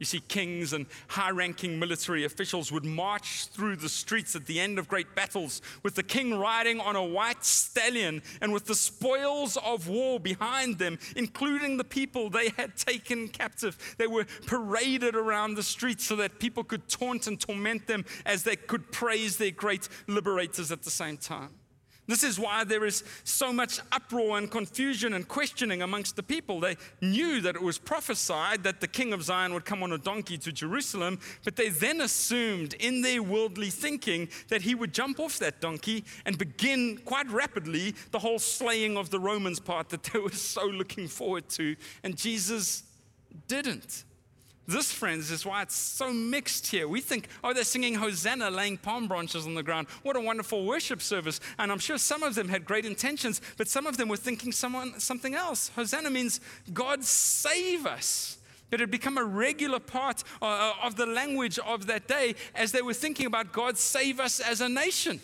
You 0.00 0.06
see, 0.06 0.20
kings 0.20 0.72
and 0.72 0.86
high 1.08 1.30
ranking 1.30 1.78
military 1.78 2.24
officials 2.24 2.72
would 2.72 2.86
march 2.86 3.48
through 3.48 3.76
the 3.76 3.88
streets 3.90 4.34
at 4.34 4.46
the 4.46 4.58
end 4.58 4.78
of 4.78 4.88
great 4.88 5.14
battles 5.14 5.60
with 5.82 5.94
the 5.94 6.02
king 6.02 6.38
riding 6.38 6.80
on 6.80 6.96
a 6.96 7.04
white 7.04 7.44
stallion 7.44 8.22
and 8.40 8.50
with 8.50 8.64
the 8.64 8.74
spoils 8.74 9.58
of 9.58 9.88
war 9.88 10.18
behind 10.18 10.78
them, 10.78 10.98
including 11.16 11.76
the 11.76 11.84
people 11.84 12.30
they 12.30 12.48
had 12.56 12.76
taken 12.76 13.28
captive. 13.28 13.76
They 13.98 14.06
were 14.06 14.24
paraded 14.46 15.14
around 15.14 15.54
the 15.54 15.62
streets 15.62 16.06
so 16.06 16.16
that 16.16 16.38
people 16.38 16.64
could 16.64 16.88
taunt 16.88 17.26
and 17.26 17.38
torment 17.38 17.86
them 17.86 18.06
as 18.24 18.42
they 18.42 18.56
could 18.56 18.90
praise 18.90 19.36
their 19.36 19.50
great 19.50 19.86
liberators 20.06 20.72
at 20.72 20.82
the 20.82 20.90
same 20.90 21.18
time. 21.18 21.59
This 22.10 22.24
is 22.24 22.40
why 22.40 22.64
there 22.64 22.84
is 22.84 23.04
so 23.22 23.52
much 23.52 23.78
uproar 23.92 24.36
and 24.36 24.50
confusion 24.50 25.14
and 25.14 25.28
questioning 25.28 25.82
amongst 25.82 26.16
the 26.16 26.24
people. 26.24 26.58
They 26.58 26.76
knew 27.00 27.40
that 27.42 27.54
it 27.54 27.62
was 27.62 27.78
prophesied 27.78 28.64
that 28.64 28.80
the 28.80 28.88
king 28.88 29.12
of 29.12 29.22
Zion 29.22 29.54
would 29.54 29.64
come 29.64 29.84
on 29.84 29.92
a 29.92 29.98
donkey 29.98 30.36
to 30.38 30.50
Jerusalem, 30.50 31.20
but 31.44 31.54
they 31.54 31.68
then 31.68 32.00
assumed 32.00 32.74
in 32.74 33.02
their 33.02 33.22
worldly 33.22 33.70
thinking 33.70 34.28
that 34.48 34.62
he 34.62 34.74
would 34.74 34.92
jump 34.92 35.20
off 35.20 35.38
that 35.38 35.60
donkey 35.60 36.04
and 36.26 36.36
begin 36.36 36.98
quite 37.04 37.30
rapidly 37.30 37.94
the 38.10 38.18
whole 38.18 38.40
slaying 38.40 38.96
of 38.96 39.10
the 39.10 39.20
Romans 39.20 39.60
part 39.60 39.88
that 39.90 40.02
they 40.02 40.18
were 40.18 40.32
so 40.32 40.66
looking 40.66 41.06
forward 41.06 41.48
to. 41.50 41.76
And 42.02 42.16
Jesus 42.16 42.82
didn't. 43.46 44.04
This, 44.70 44.92
friends, 44.92 45.32
is 45.32 45.44
why 45.44 45.62
it's 45.62 45.74
so 45.74 46.12
mixed 46.12 46.68
here. 46.68 46.86
We 46.86 47.00
think, 47.00 47.26
oh, 47.42 47.52
they're 47.52 47.64
singing 47.64 47.96
Hosanna, 47.96 48.50
laying 48.50 48.78
palm 48.78 49.08
branches 49.08 49.44
on 49.44 49.54
the 49.54 49.64
ground. 49.64 49.88
What 50.04 50.14
a 50.14 50.20
wonderful 50.20 50.64
worship 50.64 51.02
service. 51.02 51.40
And 51.58 51.72
I'm 51.72 51.80
sure 51.80 51.98
some 51.98 52.22
of 52.22 52.36
them 52.36 52.48
had 52.48 52.64
great 52.64 52.86
intentions, 52.86 53.40
but 53.56 53.66
some 53.66 53.84
of 53.84 53.96
them 53.96 54.08
were 54.08 54.16
thinking 54.16 54.52
someone, 54.52 55.00
something 55.00 55.34
else. 55.34 55.72
Hosanna 55.74 56.08
means 56.08 56.40
God 56.72 57.02
save 57.02 57.84
us. 57.84 58.38
But 58.70 58.78
it 58.78 58.84
had 58.84 58.90
become 58.92 59.18
a 59.18 59.24
regular 59.24 59.80
part 59.80 60.22
uh, 60.40 60.44
uh, 60.44 60.72
of 60.84 60.94
the 60.94 61.06
language 61.06 61.58
of 61.58 61.86
that 61.86 62.06
day 62.06 62.36
as 62.54 62.70
they 62.70 62.82
were 62.82 62.94
thinking 62.94 63.26
about 63.26 63.52
God 63.52 63.76
save 63.76 64.20
us 64.20 64.38
as 64.38 64.60
a 64.60 64.68
nation. 64.68 65.20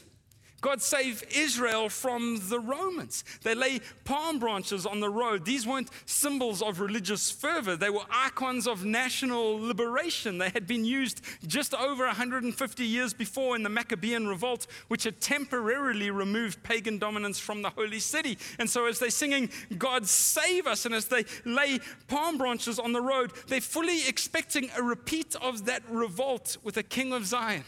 God 0.61 0.81
save 0.81 1.23
Israel 1.35 1.89
from 1.89 2.41
the 2.49 2.59
Romans. 2.59 3.25
They 3.43 3.55
lay 3.55 3.81
palm 4.05 4.39
branches 4.39 4.87
on 4.87 5.01
the 5.01 5.11
road. 5.11 5.45
These 5.45 5.67
weren't 5.67 5.91
symbols 6.07 6.63
of 6.63 6.81
religious 6.81 7.31
fervor, 7.31 7.77
they 7.77 7.91
were 7.91 8.05
icons 8.11 8.67
of 8.67 8.85
national 8.85 9.61
liberation. 9.61 10.39
They 10.39 10.51
had 10.51 10.67
been 10.67 10.85
used 10.85 11.21
just 11.47 11.75
over 11.75 12.07
150 12.07 12.85
years 12.85 13.13
before 13.13 13.55
in 13.55 13.63
the 13.63 13.69
Maccabean 13.69 14.27
revolt, 14.27 14.67
which 14.89 15.05
had 15.05 15.21
temporarily 15.21 16.11
removed 16.11 16.63
pagan 16.63 16.99
dominance 16.99 17.39
from 17.39 17.63
the 17.63 17.71
holy 17.71 18.01
city. 18.01 18.39
And 18.59 18.69
so, 18.69 18.87
as 18.87 18.99
they're 18.99 19.11
singing, 19.11 19.51
God 19.77 20.07
save 20.07 20.67
us, 20.67 20.87
and 20.87 20.95
as 20.95 21.07
they 21.07 21.25
lay 21.45 21.81
palm 22.09 22.39
branches 22.39 22.79
on 22.79 22.93
the 22.93 23.03
road, 23.03 23.33
they're 23.49 23.61
fully 23.61 24.09
expecting 24.09 24.71
a 24.77 24.83
repeat 24.83 25.37
of 25.37 25.67
that 25.67 25.83
revolt 25.89 26.57
with 26.63 26.77
a 26.77 26.83
king 26.83 27.13
of 27.13 27.27
Zion 27.27 27.65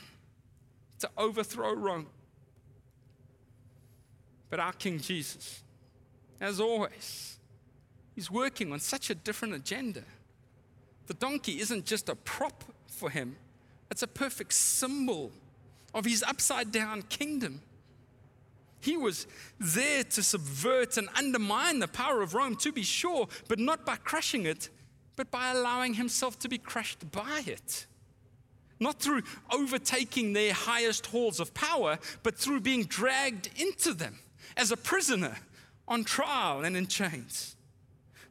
to 1.00 1.10
overthrow 1.16 1.74
Rome. 1.74 2.06
But 4.50 4.60
our 4.60 4.72
King 4.72 4.98
Jesus, 4.98 5.62
as 6.40 6.60
always, 6.60 7.38
he's 8.14 8.30
working 8.30 8.72
on 8.72 8.80
such 8.80 9.10
a 9.10 9.14
different 9.14 9.54
agenda. 9.54 10.02
The 11.06 11.14
donkey 11.14 11.60
isn't 11.60 11.84
just 11.84 12.08
a 12.08 12.14
prop 12.14 12.64
for 12.86 13.10
him, 13.10 13.36
it's 13.90 14.02
a 14.02 14.08
perfect 14.08 14.52
symbol 14.52 15.32
of 15.94 16.04
his 16.04 16.22
upside 16.22 16.72
down 16.72 17.02
kingdom. 17.02 17.62
He 18.80 18.96
was 18.96 19.26
there 19.58 20.04
to 20.04 20.22
subvert 20.22 20.96
and 20.98 21.08
undermine 21.16 21.80
the 21.80 21.88
power 21.88 22.22
of 22.22 22.34
Rome, 22.34 22.54
to 22.56 22.70
be 22.70 22.82
sure, 22.82 23.26
but 23.48 23.58
not 23.58 23.84
by 23.84 23.96
crushing 23.96 24.46
it, 24.46 24.68
but 25.16 25.30
by 25.32 25.50
allowing 25.50 25.94
himself 25.94 26.38
to 26.40 26.48
be 26.48 26.58
crushed 26.58 27.10
by 27.10 27.42
it 27.46 27.86
not 28.80 29.00
through 29.00 29.22
overtaking 29.52 30.32
their 30.32 30.52
highest 30.52 31.06
halls 31.06 31.40
of 31.40 31.52
power, 31.54 31.98
but 32.22 32.36
through 32.36 32.60
being 32.60 32.84
dragged 32.84 33.50
into 33.56 33.92
them 33.92 34.18
as 34.58 34.72
a 34.72 34.76
prisoner 34.76 35.36
on 35.86 36.04
trial 36.04 36.64
and 36.64 36.76
in 36.76 36.86
chains. 36.86 37.56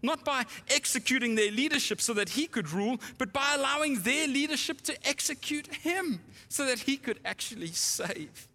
Not 0.03 0.23
by 0.23 0.45
executing 0.69 1.33
their 1.33 1.51
leadership 1.51 2.01
so 2.01 2.13
that 2.13 2.29
he 2.29 2.45
could 2.45 2.69
rule, 2.69 2.99
but 3.17 3.33
by 3.33 3.55
allowing 3.55 4.01
their 4.01 4.27
leadership 4.27 4.81
to 4.81 5.07
execute 5.07 5.73
him 5.73 6.19
so 6.49 6.65
that 6.65 6.79
he 6.79 6.97
could 6.97 7.19
actually 7.25 7.67
save. 7.67 8.47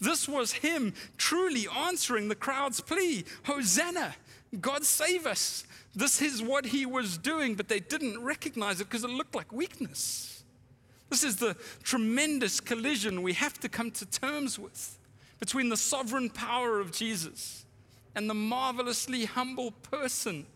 This 0.00 0.26
was 0.28 0.52
him 0.52 0.94
truly 1.18 1.66
answering 1.68 2.28
the 2.28 2.34
crowd's 2.34 2.80
plea 2.80 3.24
Hosanna, 3.44 4.14
God 4.60 4.84
save 4.84 5.26
us. 5.26 5.64
This 5.94 6.22
is 6.22 6.42
what 6.42 6.66
he 6.66 6.86
was 6.86 7.18
doing, 7.18 7.54
but 7.54 7.68
they 7.68 7.80
didn't 7.80 8.22
recognize 8.22 8.80
it 8.80 8.84
because 8.84 9.04
it 9.04 9.10
looked 9.10 9.34
like 9.34 9.52
weakness. 9.52 10.44
This 11.08 11.24
is 11.24 11.36
the 11.36 11.56
tremendous 11.82 12.60
collision 12.60 13.22
we 13.22 13.32
have 13.34 13.58
to 13.60 13.68
come 13.68 13.90
to 13.92 14.06
terms 14.06 14.58
with 14.58 14.95
between 15.38 15.68
the 15.68 15.76
sovereign 15.76 16.30
power 16.30 16.80
of 16.80 16.92
Jesus 16.92 17.64
and 18.14 18.28
the 18.28 18.34
marvelously 18.34 19.24
humble 19.24 19.70
person 19.70 20.46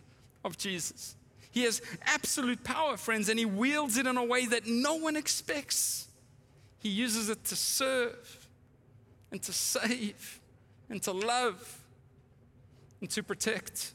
of 0.44 0.56
Jesus. 0.56 1.16
He 1.50 1.62
has 1.64 1.82
absolute 2.04 2.62
power, 2.64 2.96
friends, 2.96 3.28
and 3.28 3.38
he 3.38 3.44
wields 3.44 3.96
it 3.96 4.06
in 4.06 4.16
a 4.16 4.24
way 4.24 4.46
that 4.46 4.66
no 4.66 4.94
one 4.94 5.16
expects. 5.16 6.08
He 6.78 6.88
uses 6.88 7.28
it 7.28 7.44
to 7.44 7.56
serve 7.56 8.48
and 9.30 9.42
to 9.42 9.52
save 9.52 10.40
and 10.88 11.02
to 11.02 11.12
love 11.12 11.78
and 13.00 13.10
to 13.10 13.22
protect. 13.22 13.92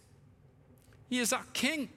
He 1.09 1.19
is 1.19 1.33
our 1.33 1.45
king. 1.53 1.89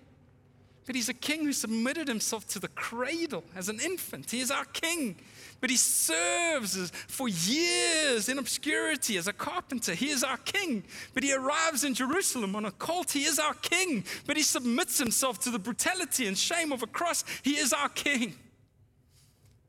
But 0.87 0.95
he's 0.95 1.11
a 1.11 1.15
king 1.15 1.45
who 1.45 1.53
submitted 1.53 2.09
himself 2.09 2.49
to 2.49 2.59
the 2.59 2.69
cradle 2.69 3.45
as 3.55 3.69
an 3.69 3.79
infant. 3.79 4.31
He 4.31 4.41
is 4.41 4.51
our 4.51 4.65
king 4.65 5.17
but 5.61 5.71
he 5.71 5.77
serves 5.77 6.91
for 7.09 7.29
years 7.29 8.29
in 8.29 8.39
obscurity 8.39 9.17
as 9.17 9.27
a 9.27 9.33
carpenter. 9.33 9.95
He 9.95 10.11
is 10.11 10.23
our 10.23 10.37
king, 10.39 10.85
but 11.15 11.23
he 11.23 11.33
arrives 11.33 11.85
in 11.85 11.95
Jerusalem 11.95 12.55
on 12.55 12.65
a 12.65 12.71
colt. 12.71 13.11
He 13.11 13.25
is 13.25 13.39
our 13.39 13.55
king, 13.55 14.05
but 14.27 14.37
he 14.37 14.43
submits 14.43 14.99
himself 14.99 15.41
to 15.41 15.51
the 15.51 15.59
brutality 15.59 16.27
and 16.27 16.39
shame 16.39 16.73
of 16.73 16.83
a 16.83 16.87
cross. 16.87 17.25
He 17.43 17.57
is 17.57 17.73
our 17.73 17.89
king. 17.89 18.37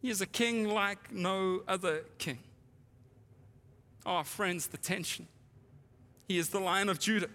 He 0.01 0.09
is 0.09 0.21
a 0.21 0.27
king 0.27 0.67
like 0.67 1.11
no 1.11 1.61
other 1.67 2.03
king. 2.17 2.39
Oh, 4.05 4.23
friends, 4.23 4.67
the 4.67 4.77
tension. 4.77 5.27
He 6.27 6.37
is 6.37 6.49
the 6.49 6.59
lion 6.59 6.89
of 6.89 6.99
Judah 6.99 7.29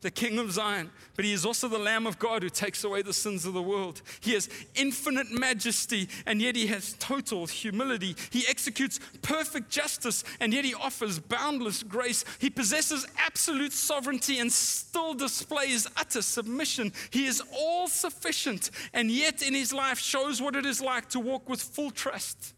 the 0.00 0.10
King 0.10 0.38
of 0.38 0.52
Zion, 0.52 0.90
but 1.16 1.24
he 1.24 1.32
is 1.32 1.44
also 1.44 1.66
the 1.66 1.78
Lamb 1.78 2.06
of 2.06 2.18
God 2.18 2.42
who 2.42 2.48
takes 2.48 2.84
away 2.84 3.02
the 3.02 3.12
sins 3.12 3.44
of 3.44 3.52
the 3.52 3.62
world. 3.62 4.00
He 4.20 4.34
has 4.34 4.48
infinite 4.76 5.30
majesty, 5.30 6.08
and 6.24 6.40
yet 6.40 6.54
he 6.54 6.68
has 6.68 6.94
total 7.00 7.46
humility. 7.46 8.14
He 8.30 8.44
executes 8.48 9.00
perfect 9.22 9.70
justice, 9.70 10.22
and 10.38 10.52
yet 10.52 10.64
he 10.64 10.74
offers 10.74 11.18
boundless 11.18 11.82
grace. 11.82 12.24
He 12.38 12.48
possesses 12.48 13.06
absolute 13.18 13.72
sovereignty 13.72 14.38
and 14.38 14.52
still 14.52 15.14
displays 15.14 15.88
utter 15.96 16.22
submission. 16.22 16.92
He 17.10 17.26
is 17.26 17.42
all 17.52 17.88
sufficient, 17.88 18.70
and 18.94 19.10
yet 19.10 19.42
in 19.42 19.52
his 19.52 19.72
life 19.72 19.98
shows 19.98 20.40
what 20.40 20.54
it 20.54 20.64
is 20.64 20.80
like 20.80 21.08
to 21.10 21.20
walk 21.20 21.48
with 21.48 21.60
full 21.60 21.90
trust 21.90 22.54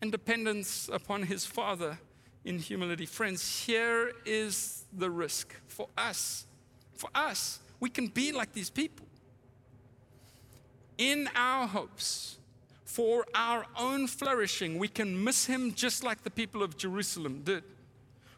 and 0.00 0.10
dependence 0.10 0.90
upon 0.92 1.22
his 1.22 1.46
Father 1.46 1.98
in 2.44 2.58
humility. 2.58 3.06
Friends, 3.06 3.64
here 3.66 4.10
is 4.26 4.84
the 4.92 5.08
risk 5.08 5.54
for 5.68 5.86
us 5.96 6.46
for 6.94 7.10
us. 7.14 7.60
We 7.80 7.90
can 7.90 8.06
be 8.08 8.32
like 8.32 8.52
these 8.52 8.70
people. 8.70 9.06
In 10.98 11.28
our 11.34 11.66
hopes, 11.66 12.38
for 12.84 13.24
our 13.34 13.64
own 13.78 14.06
flourishing, 14.06 14.78
we 14.78 14.86
can 14.86 15.24
miss 15.24 15.46
him 15.46 15.72
just 15.72 16.04
like 16.04 16.22
the 16.22 16.30
people 16.30 16.62
of 16.62 16.76
Jerusalem 16.76 17.40
did. 17.42 17.64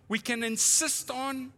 We 0.09 0.19
can 0.19 0.45
insist 0.45 1.11
on, 1.11 1.53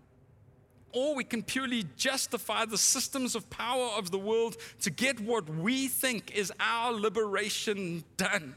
or 0.93 1.15
we 1.15 1.25
can 1.25 1.43
purely 1.43 1.85
justify 1.97 2.65
the 2.65 2.79
systems 2.79 3.35
of 3.35 3.51
power 3.51 3.91
of 3.99 4.11
the 4.11 4.19
world 4.19 4.57
to 4.81 4.91
get 4.91 5.21
what 5.21 5.49
we 5.49 5.89
think 5.89 6.35
is 6.35 6.51
our 6.59 6.93
liberation 6.93 8.03
done. 8.17 8.57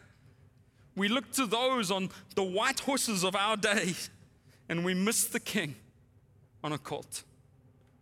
We 0.96 1.10
look 1.10 1.32
to 1.34 1.46
those 1.46 1.92
on 1.92 2.10
the 2.36 2.44
white 2.44 2.80
horses 2.80 3.24
of 3.24 3.36
our 3.36 3.58
day, 3.58 3.94
and 4.70 4.86
we 4.86 4.94
miss 4.94 5.26
the 5.26 5.40
king 5.40 5.76
on 6.64 6.72
a 6.72 6.78
colt. 6.78 7.24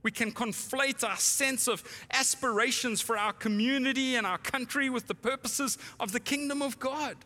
We 0.03 0.11
can 0.11 0.31
conflate 0.31 1.03
our 1.03 1.17
sense 1.17 1.67
of 1.67 1.83
aspirations 2.11 3.01
for 3.01 3.17
our 3.17 3.33
community 3.33 4.15
and 4.15 4.25
our 4.25 4.37
country 4.37 4.89
with 4.89 5.07
the 5.07 5.15
purposes 5.15 5.77
of 5.99 6.11
the 6.11 6.19
kingdom 6.19 6.61
of 6.61 6.79
God. 6.79 7.17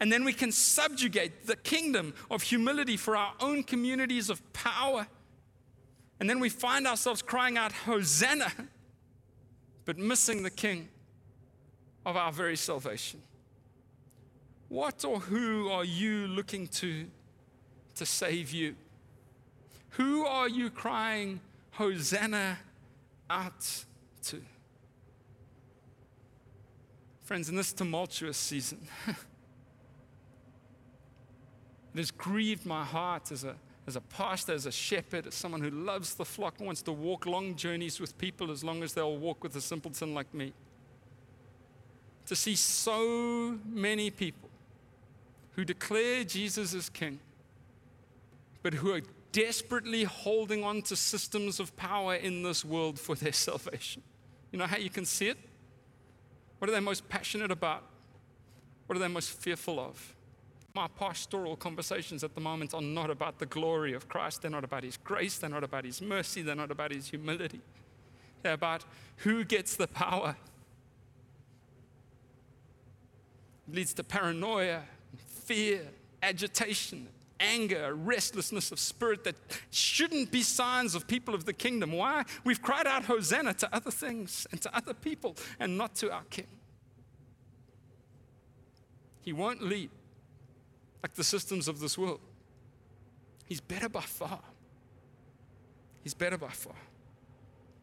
And 0.00 0.12
then 0.12 0.24
we 0.24 0.32
can 0.32 0.52
subjugate 0.52 1.46
the 1.46 1.56
kingdom 1.56 2.14
of 2.30 2.42
humility 2.42 2.96
for 2.96 3.16
our 3.16 3.34
own 3.40 3.62
communities 3.62 4.30
of 4.30 4.52
power. 4.52 5.06
And 6.20 6.28
then 6.30 6.40
we 6.40 6.48
find 6.48 6.86
ourselves 6.86 7.22
crying 7.22 7.58
out, 7.58 7.72
Hosanna, 7.72 8.52
but 9.84 9.98
missing 9.98 10.42
the 10.42 10.50
king 10.50 10.88
of 12.06 12.16
our 12.16 12.32
very 12.32 12.56
salvation. 12.56 13.20
What 14.68 15.04
or 15.04 15.20
who 15.20 15.68
are 15.70 15.84
you 15.84 16.26
looking 16.26 16.68
to 16.68 17.06
to 17.96 18.06
save 18.06 18.52
you? 18.52 18.76
Who 19.90 20.24
are 20.24 20.48
you 20.48 20.70
crying 20.70 21.40
Hosanna 21.78 22.58
out 23.30 23.84
to. 24.24 24.42
Friends, 27.22 27.48
in 27.48 27.54
this 27.54 27.72
tumultuous 27.72 28.36
season, 28.36 28.80
it 29.06 29.14
has 31.94 32.10
grieved 32.10 32.66
my 32.66 32.84
heart 32.84 33.30
as 33.30 33.44
a, 33.44 33.54
as 33.86 33.94
a 33.94 34.00
pastor, 34.00 34.54
as 34.54 34.66
a 34.66 34.72
shepherd, 34.72 35.28
as 35.28 35.36
someone 35.36 35.60
who 35.60 35.70
loves 35.70 36.16
the 36.16 36.24
flock 36.24 36.54
and 36.58 36.66
wants 36.66 36.82
to 36.82 36.90
walk 36.90 37.26
long 37.26 37.54
journeys 37.54 38.00
with 38.00 38.18
people 38.18 38.50
as 38.50 38.64
long 38.64 38.82
as 38.82 38.92
they'll 38.92 39.16
walk 39.16 39.44
with 39.44 39.54
a 39.54 39.60
simpleton 39.60 40.14
like 40.14 40.34
me. 40.34 40.52
To 42.26 42.34
see 42.34 42.56
so 42.56 43.56
many 43.64 44.10
people 44.10 44.50
who 45.52 45.64
declare 45.64 46.24
Jesus 46.24 46.74
as 46.74 46.88
king, 46.88 47.20
but 48.64 48.74
who 48.74 48.94
are 48.94 49.02
desperately 49.32 50.04
holding 50.04 50.64
on 50.64 50.82
to 50.82 50.96
systems 50.96 51.60
of 51.60 51.76
power 51.76 52.14
in 52.14 52.42
this 52.42 52.64
world 52.64 52.98
for 52.98 53.14
their 53.14 53.32
salvation. 53.48 54.02
You 54.52 54.58
know 54.58 54.66
how 54.66 54.78
you 54.78 54.90
can 54.90 55.04
see 55.04 55.28
it? 55.28 55.38
What 56.58 56.68
are 56.68 56.72
they 56.72 56.80
most 56.80 57.08
passionate 57.08 57.50
about? 57.50 57.84
What 58.86 58.96
are 58.96 58.98
they 58.98 59.08
most 59.08 59.30
fearful 59.30 59.78
of? 59.78 60.14
My 60.74 60.88
pastoral 60.88 61.56
conversations 61.56 62.24
at 62.24 62.34
the 62.34 62.40
moment 62.40 62.74
are 62.74 62.80
not 62.80 63.10
about 63.10 63.38
the 63.38 63.46
glory 63.46 63.92
of 63.92 64.08
Christ. 64.08 64.42
They're 64.42 64.50
not 64.50 64.64
about 64.64 64.84
His 64.84 64.96
grace. 64.96 65.38
They're 65.38 65.50
not 65.50 65.64
about 65.64 65.84
His 65.84 66.00
mercy. 66.00 66.42
They're 66.42 66.54
not 66.54 66.70
about 66.70 66.92
His 66.92 67.08
humility. 67.08 67.60
They're 68.42 68.52
about 68.52 68.84
who 69.18 69.44
gets 69.44 69.76
the 69.76 69.88
power. 69.88 70.36
It 73.68 73.74
leads 73.74 73.92
to 73.94 74.04
paranoia, 74.04 74.82
fear, 75.26 75.82
agitation, 76.22 77.08
anger, 77.40 77.94
restlessness 77.94 78.72
of 78.72 78.78
spirit 78.78 79.24
that 79.24 79.36
shouldn't 79.70 80.30
be 80.30 80.42
signs 80.42 80.94
of 80.94 81.06
people 81.06 81.34
of 81.34 81.44
the 81.44 81.52
kingdom. 81.52 81.92
Why? 81.92 82.24
We've 82.44 82.62
cried 82.62 82.86
out 82.86 83.04
Hosanna 83.04 83.54
to 83.54 83.74
other 83.74 83.90
things 83.90 84.46
and 84.50 84.60
to 84.62 84.76
other 84.76 84.94
people 84.94 85.36
and 85.60 85.78
not 85.78 85.94
to 85.96 86.12
our 86.12 86.24
King. 86.30 86.46
He 89.20 89.32
won't 89.32 89.62
lead 89.62 89.90
like 91.02 91.14
the 91.14 91.24
systems 91.24 91.68
of 91.68 91.80
this 91.80 91.98
world. 91.98 92.20
He's 93.44 93.60
better 93.60 93.88
by 93.88 94.00
far. 94.00 94.40
He's 96.02 96.14
better 96.14 96.38
by 96.38 96.48
far. 96.48 96.74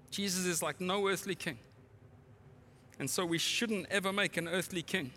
Jesus 0.09 0.45
is 0.45 0.61
like 0.63 0.79
no 0.79 1.07
earthly 1.07 1.35
king. 1.35 1.59
And 2.99 3.09
so 3.09 3.25
we 3.25 3.37
shouldn't 3.37 3.87
ever 3.91 4.13
make 4.13 4.37
an 4.37 4.47
earthly 4.47 4.81
king 4.81 5.11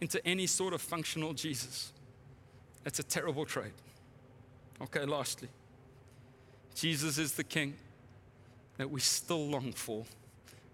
into 0.00 0.24
any 0.26 0.46
sort 0.46 0.74
of 0.74 0.80
functional 0.80 1.34
Jesus. 1.34 1.92
It's 2.84 2.98
a 2.98 3.02
terrible 3.02 3.44
trade. 3.44 3.72
Okay, 4.80 5.04
lastly, 5.04 5.48
Jesus 6.74 7.18
is 7.18 7.32
the 7.32 7.44
King 7.44 7.74
that 8.78 8.90
we 8.90 9.00
still 9.00 9.48
long 9.48 9.72
for. 9.72 10.04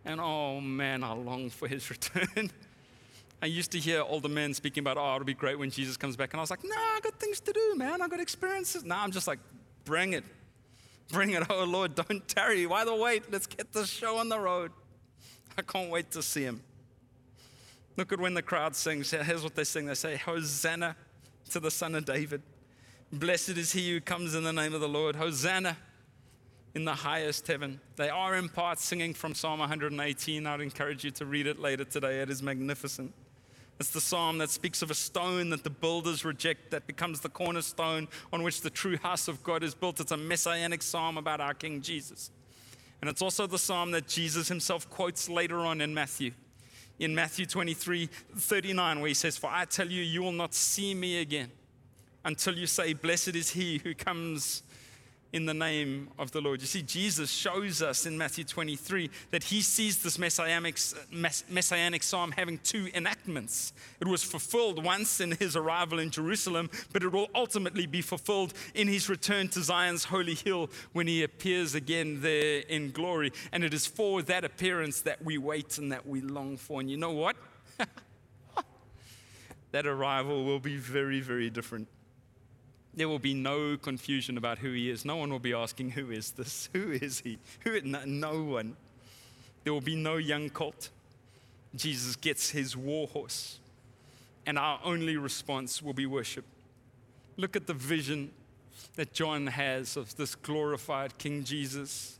And 0.05 0.21
oh 0.21 0.61
man, 0.61 1.05
I 1.05 1.12
long 1.12 1.51
for 1.51 1.68
his 1.68 1.90
return. 1.90 2.51
I 3.40 3.47
used 3.47 3.71
to 3.73 3.79
hear 3.79 4.03
older 4.03 4.29
men 4.29 4.55
speaking 4.55 4.81
about, 4.81 4.97
oh, 4.97 5.14
it'll 5.14 5.25
be 5.25 5.35
great 5.35 5.59
when 5.59 5.71
Jesus 5.71 5.97
comes 5.97 6.16
back. 6.16 6.33
And 6.33 6.40
I 6.40 6.42
was 6.42 6.51
like, 6.51 6.64
no, 6.64 6.75
I 6.75 6.99
got 7.03 7.21
things 7.21 7.38
to 7.40 7.53
do, 7.53 7.75
man. 7.77 8.03
I 8.03 8.09
got 8.09 8.18
experiences. 8.18 8.85
Now 8.85 9.03
I'm 9.03 9.12
just 9.12 9.29
like, 9.29 9.38
bring 9.85 10.14
it. 10.14 10.25
Bring 11.12 11.31
it. 11.31 11.44
Oh, 11.49 11.64
Lord, 11.64 11.94
don't 11.94 12.27
tarry. 12.27 12.66
Why 12.66 12.85
the 12.85 12.94
wait? 12.94 13.31
Let's 13.31 13.47
get 13.47 13.73
this 13.73 13.88
show 13.88 14.16
on 14.16 14.29
the 14.29 14.40
road. 14.40 14.73
I 15.57 15.62
can't 15.62 15.90
wait 15.90 16.11
to 16.12 16.23
see 16.23 16.42
him. 16.42 16.62
Look 17.97 18.12
at 18.12 18.21
when 18.21 18.35
the 18.35 18.42
crowd 18.42 18.75
sings. 18.75 19.11
Here's 19.11 19.42
what 19.42 19.55
they 19.55 19.64
sing 19.64 19.87
they 19.87 19.94
say, 19.94 20.16
Hosanna 20.16 20.97
to 21.48 21.61
the 21.61 21.70
Son 21.70 21.94
of 21.94 22.04
David. 22.04 22.42
Blessed 23.12 23.50
is 23.50 23.72
he 23.72 23.90
who 23.90 24.00
comes 24.00 24.34
in 24.34 24.44
the 24.44 24.52
name 24.52 24.74
of 24.74 24.80
the 24.80 24.88
Lord. 24.88 25.16
Hosanna 25.16 25.76
in 26.74 26.84
the 26.84 26.94
highest 26.94 27.46
heaven. 27.46 27.80
They 27.96 28.08
are 28.08 28.37
in 28.37 28.48
part 28.48 28.78
singing 28.78 29.14
from 29.14 29.34
Psalm 29.34 29.58
118. 29.61 30.46
I'd 30.46 30.61
encourage 30.61 31.04
you 31.04 31.11
to 31.12 31.24
read 31.24 31.46
it 31.46 31.58
later 31.58 31.84
today. 31.84 32.20
It 32.20 32.30
is 32.30 32.42
magnificent. 32.42 33.14
It's 33.80 33.90
the 33.90 34.00
psalm 34.00 34.38
that 34.38 34.50
speaks 34.50 34.82
of 34.82 34.90
a 34.90 34.94
stone 34.94 35.50
that 35.50 35.64
the 35.64 35.70
builders 35.70 36.24
reject 36.24 36.70
that 36.72 36.87
becomes 36.87 37.20
the 37.20 37.28
cornerstone 37.28 38.08
on 38.32 38.42
which 38.42 38.61
the 38.61 38.70
true 38.70 38.96
house 38.96 39.28
of 39.28 39.42
God 39.42 39.62
is 39.62 39.74
built. 39.74 40.00
It's 40.00 40.12
a 40.12 40.16
messianic 40.16 40.82
psalm 40.82 41.16
about 41.16 41.40
our 41.40 41.54
King 41.54 41.80
Jesus. 41.80 42.30
And 43.00 43.08
it's 43.08 43.22
also 43.22 43.46
the 43.46 43.58
psalm 43.58 43.92
that 43.92 44.08
Jesus 44.08 44.48
himself 44.48 44.90
quotes 44.90 45.28
later 45.28 45.61
on 45.61 45.80
in 45.80 45.94
Matthew 45.94 46.32
in 46.98 47.14
Matthew 47.14 47.46
23 47.46 48.08
39, 48.37 49.00
where 49.00 49.08
he 49.08 49.14
says, 49.14 49.37
For 49.37 49.50
I 49.50 49.64
tell 49.64 49.88
you, 49.88 50.02
you 50.02 50.22
will 50.22 50.32
not 50.32 50.54
see 50.54 50.94
me 50.94 51.20
again 51.20 51.50
until 52.24 52.56
you 52.56 52.66
say, 52.66 52.92
Blessed 52.92 53.34
is 53.37 53.50
he 53.50 53.78
who 53.78 53.94
comes 53.94 54.62
in 55.32 55.44
the 55.44 55.54
name 55.54 56.08
of 56.18 56.30
the 56.30 56.40
Lord. 56.40 56.60
You 56.60 56.66
see, 56.66 56.82
Jesus 56.82 57.30
shows 57.30 57.82
us 57.82 58.06
in 58.06 58.16
Matthew 58.16 58.44
23 58.44 59.10
that 59.30 59.44
he 59.44 59.60
sees 59.60 60.02
this 60.02 60.18
messianic, 60.18 60.78
messianic 61.48 62.02
psalm 62.02 62.32
having 62.32 62.58
two 62.58 62.88
enactments. 62.94 63.74
It 64.00 64.08
was 64.08 64.22
fulfilled 64.22 64.82
once 64.82 65.20
in 65.20 65.32
his 65.32 65.54
arrival 65.54 65.98
in 65.98 66.10
Jerusalem, 66.10 66.70
but 66.92 67.02
it 67.02 67.12
will 67.12 67.28
ultimately 67.34 67.86
be 67.86 68.00
fulfilled 68.00 68.54
in 68.74 68.88
his 68.88 69.10
return 69.10 69.48
to 69.48 69.62
Zion's 69.62 70.04
holy 70.04 70.34
hill 70.34 70.70
when 70.92 71.06
he 71.06 71.22
appears 71.22 71.74
again 71.74 72.20
there 72.22 72.60
in 72.60 72.90
glory. 72.90 73.32
And 73.52 73.62
it 73.64 73.74
is 73.74 73.86
for 73.86 74.22
that 74.22 74.44
appearance 74.44 75.02
that 75.02 75.22
we 75.22 75.36
wait 75.36 75.76
and 75.76 75.92
that 75.92 76.06
we 76.06 76.22
long 76.22 76.56
for. 76.56 76.80
And 76.80 76.90
you 76.90 76.96
know 76.96 77.12
what? 77.12 77.36
that 79.72 79.86
arrival 79.86 80.44
will 80.44 80.60
be 80.60 80.78
very, 80.78 81.20
very 81.20 81.50
different 81.50 81.88
there 82.94 83.09
will 83.09 83.18
be 83.18 83.35
no 83.35 83.77
confusion 83.77 84.37
about 84.37 84.59
who 84.59 84.72
he 84.72 84.90
is. 84.90 85.05
No 85.05 85.16
one 85.16 85.31
will 85.31 85.38
be 85.38 85.55
asking, 85.55 85.90
Who 85.90 86.11
is 86.11 86.33
this? 86.33 86.68
Who 86.74 86.92
is 86.92 87.20
he? 87.20 87.38
Who? 87.61 87.81
No, 87.83 88.05
no 88.05 88.42
one. 88.42 88.77
There 89.64 89.72
will 89.72 89.81
be 89.81 89.96
no 89.96 90.16
young 90.16 90.51
colt. 90.51 90.90
Jesus 91.74 92.16
gets 92.16 92.51
his 92.51 92.77
war 92.77 93.07
horse 93.09 93.59
and 94.48 94.59
our 94.59 94.81
only 94.83 95.18
response 95.18 95.83
will 95.83 95.92
be 95.92 96.07
worship. 96.07 96.46
Look 97.37 97.55
at 97.55 97.66
the 97.66 97.74
vision 97.74 98.31
that 98.96 99.12
John 99.12 99.46
has 99.46 99.94
of 99.98 100.16
this 100.16 100.35
glorified 100.35 101.18
King 101.18 101.44
Jesus 101.44 102.18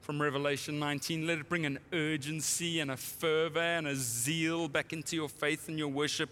from 0.00 0.20
Revelation 0.20 0.80
19. 0.80 1.24
Let 1.24 1.38
it 1.38 1.48
bring 1.48 1.64
an 1.66 1.78
urgency 1.92 2.80
and 2.80 2.90
a 2.90 2.96
fervor 2.96 3.60
and 3.60 3.86
a 3.86 3.94
zeal 3.94 4.66
back 4.66 4.92
into 4.92 5.14
your 5.14 5.28
faith 5.28 5.68
and 5.68 5.78
your 5.78 5.86
worship 5.86 6.30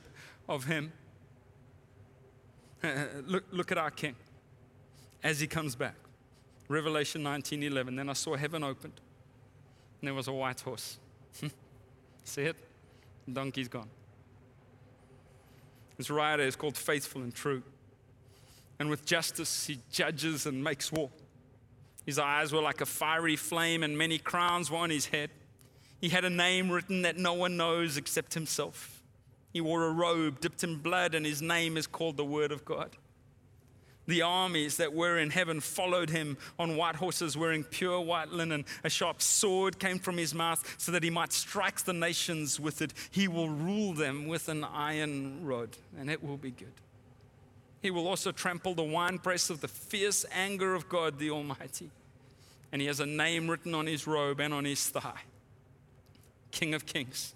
of 0.49 0.64
Him. 0.64 0.92
look, 3.26 3.44
look 3.50 3.72
at 3.72 3.78
our 3.78 3.90
King 3.90 4.14
as 5.22 5.40
He 5.40 5.46
comes 5.46 5.74
back. 5.74 5.94
Revelation 6.68 7.22
19 7.22 7.62
11. 7.62 7.96
Then 7.96 8.08
I 8.08 8.12
saw 8.12 8.36
heaven 8.36 8.64
opened, 8.64 9.00
and 10.00 10.08
there 10.08 10.14
was 10.14 10.28
a 10.28 10.32
white 10.32 10.60
horse. 10.60 10.98
See 12.24 12.42
it? 12.42 12.56
Donkey's 13.32 13.68
gone. 13.68 13.88
His 15.96 16.10
rider 16.10 16.42
is 16.42 16.56
called 16.56 16.76
Faithful 16.76 17.22
and 17.22 17.34
True. 17.34 17.62
And 18.78 18.90
with 18.90 19.06
justice, 19.06 19.66
he 19.66 19.78
judges 19.90 20.44
and 20.46 20.62
makes 20.62 20.92
war. 20.92 21.10
His 22.04 22.18
eyes 22.18 22.52
were 22.52 22.60
like 22.60 22.80
a 22.80 22.86
fiery 22.86 23.36
flame, 23.36 23.82
and 23.82 23.96
many 23.96 24.18
crowns 24.18 24.70
were 24.70 24.78
on 24.78 24.90
his 24.90 25.06
head. 25.06 25.30
He 26.00 26.10
had 26.10 26.24
a 26.24 26.30
name 26.30 26.70
written 26.70 27.02
that 27.02 27.16
no 27.16 27.32
one 27.32 27.56
knows 27.56 27.96
except 27.96 28.34
himself. 28.34 28.95
He 29.57 29.62
wore 29.62 29.85
a 29.85 29.90
robe 29.90 30.40
dipped 30.40 30.64
in 30.64 30.77
blood, 30.77 31.14
and 31.14 31.25
his 31.25 31.40
name 31.40 31.79
is 31.79 31.87
called 31.87 32.19
the 32.19 32.25
Word 32.27 32.53
of 32.53 32.66
God. 32.66 32.90
The 34.07 34.21
armies 34.21 34.77
that 34.77 34.92
were 34.92 35.16
in 35.16 35.31
heaven 35.31 35.61
followed 35.62 36.11
him 36.11 36.37
on 36.59 36.77
white 36.77 36.97
horses 36.97 37.38
wearing 37.38 37.64
pure 37.64 37.99
white 37.99 38.29
linen. 38.29 38.66
A 38.85 38.90
sharp 38.90 39.23
sword 39.23 39.79
came 39.79 39.99
from 39.99 40.19
his 40.19 40.35
mouth 40.35 40.75
so 40.77 40.92
that 40.92 41.03
he 41.03 41.09
might 41.09 41.33
strike 41.33 41.81
the 41.81 41.95
nations 41.95 42.61
with 42.61 42.83
it. 42.83 42.92
He 43.11 43.29
will 43.29 43.49
rule 43.49 43.95
them 43.95 44.27
with 44.27 44.51
an 44.51 44.62
iron 44.62 45.42
rod, 45.42 45.71
and 45.99 46.11
it 46.11 46.23
will 46.23 46.37
be 46.37 46.51
good. 46.51 46.75
He 47.81 47.90
will 47.90 48.09
also 48.09 48.33
trample 48.33 48.75
the 48.75 48.83
winepress 48.83 49.49
of 49.49 49.62
the 49.62 49.69
fierce 49.69 50.27
anger 50.33 50.75
of 50.75 50.87
God 50.90 51.19
the 51.19 51.31
Almighty. 51.31 51.90
And 52.73 52.83
he 52.83 52.88
has 52.88 53.01
a 53.01 53.07
name 53.07 53.49
written 53.49 53.75
on 53.75 53.87
his 53.87 54.07
robe 54.07 54.38
and 54.38 54.53
on 54.53 54.66
his 54.66 54.87
thigh 54.87 55.23
King 56.51 56.75
of 56.75 56.85
Kings 56.85 57.33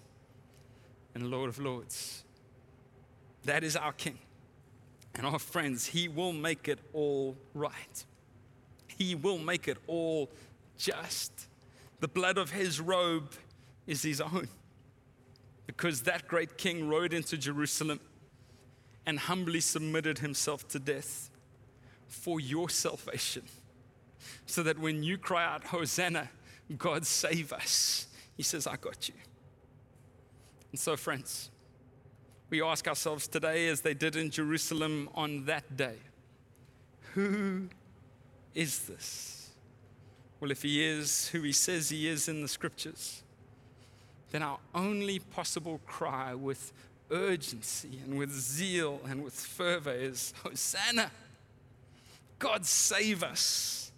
and 1.13 1.29
Lord 1.29 1.49
of 1.49 1.59
Lords. 1.59 2.23
That 3.45 3.63
is 3.63 3.75
our 3.75 3.93
King. 3.93 4.19
And 5.15 5.25
our 5.25 5.39
friends, 5.39 5.87
He 5.87 6.07
will 6.07 6.33
make 6.33 6.67
it 6.67 6.79
all 6.93 7.35
right. 7.53 8.05
He 8.97 9.15
will 9.15 9.39
make 9.39 9.67
it 9.67 9.77
all 9.87 10.29
just. 10.77 11.47
The 11.99 12.07
blood 12.07 12.37
of 12.37 12.51
His 12.51 12.79
robe 12.79 13.33
is 13.87 14.03
His 14.03 14.21
own. 14.21 14.47
Because 15.67 16.03
that 16.03 16.27
great 16.27 16.57
King 16.57 16.87
rode 16.87 17.13
into 17.13 17.37
Jerusalem 17.37 17.99
and 19.05 19.19
humbly 19.19 19.59
submitted 19.59 20.19
Himself 20.19 20.67
to 20.69 20.79
death 20.79 21.29
for 22.07 22.39
your 22.39 22.69
salvation. 22.69 23.43
So 24.45 24.63
that 24.63 24.77
when 24.77 25.01
you 25.01 25.17
cry 25.17 25.45
out, 25.45 25.63
Hosanna, 25.65 26.29
God 26.77 27.05
save 27.05 27.51
us, 27.51 28.07
He 28.37 28.43
says, 28.43 28.67
I 28.67 28.75
got 28.75 29.09
you. 29.09 29.15
And 30.71 30.79
so, 30.79 30.95
friends, 30.95 31.49
we 32.49 32.61
ask 32.61 32.87
ourselves 32.87 33.27
today, 33.27 33.67
as 33.67 33.81
they 33.81 33.93
did 33.93 34.15
in 34.15 34.29
Jerusalem 34.29 35.09
on 35.15 35.45
that 35.45 35.77
day, 35.77 35.95
who 37.13 37.69
is 38.53 38.79
this? 38.79 39.49
Well, 40.39 40.51
if 40.51 40.61
he 40.61 40.83
is 40.83 41.27
who 41.29 41.41
he 41.41 41.51
says 41.51 41.89
he 41.89 42.07
is 42.07 42.27
in 42.27 42.41
the 42.41 42.47
scriptures, 42.47 43.23
then 44.31 44.43
our 44.43 44.59
only 44.73 45.19
possible 45.19 45.79
cry 45.85 46.33
with 46.33 46.71
urgency 47.11 47.99
and 48.05 48.17
with 48.17 48.31
zeal 48.31 49.01
and 49.07 49.23
with 49.23 49.33
fervor 49.33 49.93
is 49.93 50.33
Hosanna! 50.43 51.11
God 52.39 52.65
save 52.65 53.23
us 53.23 53.91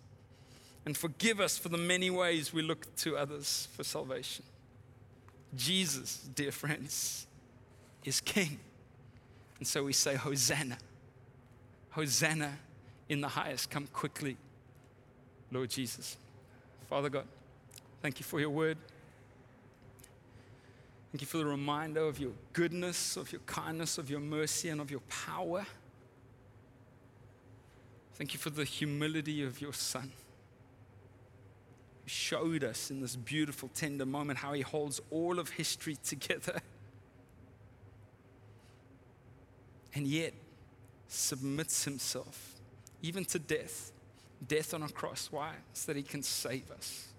and 0.85 0.97
forgive 0.97 1.39
us 1.39 1.57
for 1.57 1.69
the 1.69 1.77
many 1.77 2.09
ways 2.09 2.51
we 2.51 2.61
look 2.61 2.93
to 2.97 3.15
others 3.15 3.67
for 3.73 3.83
salvation. 3.83 4.43
Jesus, 5.55 6.29
dear 6.35 6.51
friends, 6.51 7.27
is 8.03 8.19
king. 8.21 8.59
And 9.59 9.67
so 9.67 9.83
we 9.83 9.93
say, 9.93 10.15
Hosanna. 10.15 10.77
Hosanna 11.91 12.51
in 13.09 13.21
the 13.21 13.27
highest. 13.27 13.69
Come 13.69 13.87
quickly, 13.87 14.37
Lord 15.51 15.69
Jesus. 15.69 16.17
Father 16.89 17.09
God, 17.09 17.25
thank 18.01 18.19
you 18.19 18.25
for 18.25 18.39
your 18.39 18.49
word. 18.49 18.77
Thank 21.11 21.21
you 21.21 21.27
for 21.27 21.37
the 21.37 21.45
reminder 21.45 22.01
of 22.01 22.19
your 22.19 22.31
goodness, 22.53 23.17
of 23.17 23.31
your 23.31 23.41
kindness, 23.45 23.99
of 23.99 24.09
your 24.09 24.19
mercy, 24.19 24.69
and 24.69 24.81
of 24.81 24.89
your 24.89 25.01
power. 25.01 25.65
Thank 28.15 28.33
you 28.33 28.39
for 28.39 28.49
the 28.49 28.63
humility 28.63 29.43
of 29.43 29.61
your 29.61 29.73
Son. 29.73 30.11
Showed 32.05 32.63
us 32.63 32.91
in 32.91 33.01
this 33.01 33.15
beautiful, 33.15 33.69
tender 33.73 34.05
moment 34.05 34.39
how 34.39 34.53
he 34.53 34.61
holds 34.61 34.99
all 35.09 35.39
of 35.39 35.49
history 35.51 35.97
together 36.03 36.61
and 39.95 40.07
yet 40.07 40.33
submits 41.07 41.85
himself 41.85 42.53
even 43.01 43.25
to 43.25 43.37
death, 43.37 43.91
death 44.47 44.73
on 44.73 44.81
a 44.81 44.89
cross. 44.89 45.27
Why? 45.29 45.51
So 45.73 45.91
that 45.91 45.97
he 45.97 46.03
can 46.03 46.23
save 46.23 46.71
us. 46.71 47.09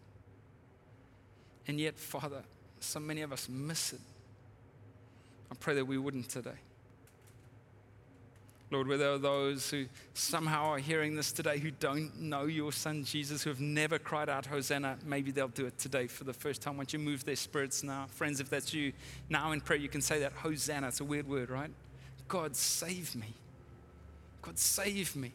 And 1.69 1.79
yet, 1.79 1.99
Father, 1.99 2.43
so 2.81 2.99
many 2.99 3.23
of 3.23 3.33
us 3.33 3.49
miss 3.49 3.93
it. 3.93 4.01
I 5.53 5.55
pray 5.55 5.75
that 5.75 5.87
we 5.87 5.99
wouldn't 5.99 6.29
today. 6.29 6.59
Lord, 8.75 8.89
where 8.89 8.99
there 8.99 9.13
are 9.13 9.19
those 9.19 9.71
who 9.71 9.87
somehow 10.15 10.65
are 10.65 10.79
hearing 10.79 11.15
this 11.15 11.31
today 11.31 11.59
who 11.59 11.71
don't 11.71 12.21
know 12.21 12.47
your 12.47 12.73
son 12.73 13.05
Jesus, 13.05 13.45
who 13.45 13.51
have 13.51 13.61
never 13.61 14.01
cried 14.01 14.29
out, 14.29 14.47
Hosanna, 14.47 14.99
maybe 15.07 15.31
they'll 15.31 15.47
do 15.47 15.67
it 15.67 15.79
today 15.79 16.09
for 16.09 16.25
the 16.25 16.33
first 16.33 16.61
time. 16.61 16.77
Once 16.77 16.93
you 16.93 16.99
move 16.99 17.25
their 17.25 17.37
spirits 17.37 17.85
now, 17.85 18.07
friends, 18.09 18.41
if 18.41 18.51
that's 18.51 18.75
you, 18.75 18.93
now 19.29 19.53
in 19.53 19.61
prayer, 19.61 19.79
you 19.79 19.89
can 19.89 20.01
say 20.01 20.19
that 20.19 20.33
Hosanna. 20.33 20.89
It's 20.89 20.99
a 20.99 21.05
weird 21.05 21.29
word, 21.29 21.51
right? 21.51 21.71
God, 22.27 22.57
save 22.57 23.15
me. 23.15 23.33
God, 24.43 24.59
save 24.59 25.15
me. 25.15 25.31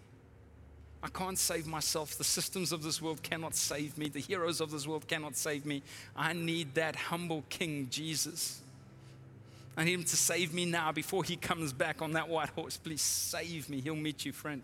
I 1.01 1.07
can't 1.07 1.37
save 1.37 1.65
myself. 1.65 2.17
The 2.17 2.25
systems 2.25 2.73
of 2.73 2.83
this 2.83 3.01
world 3.01 3.23
cannot 3.23 3.55
save 3.55 3.97
me. 3.97 4.09
The 4.09 4.19
heroes 4.19 4.59
of 4.59 4.69
this 4.69 4.85
world 4.85 5.07
cannot 5.07 5.37
save 5.37 5.65
me. 5.65 5.81
I 6.13 6.33
need 6.33 6.73
that 6.73 6.97
humble 6.97 7.45
King, 7.47 7.87
Jesus. 7.89 8.59
I 9.79 9.85
need 9.85 9.93
him 9.93 10.03
to 10.03 10.15
save 10.17 10.53
me 10.53 10.65
now 10.65 10.91
before 10.91 11.23
he 11.23 11.35
comes 11.35 11.73
back 11.73 12.01
on 12.01 12.11
that 12.11 12.29
white 12.29 12.49
horse. 12.49 12.77
Please 12.77 13.01
save 13.01 13.69
me. 13.69 13.81
He'll 13.81 13.95
meet 13.95 14.25
you, 14.25 14.31
friend. 14.31 14.61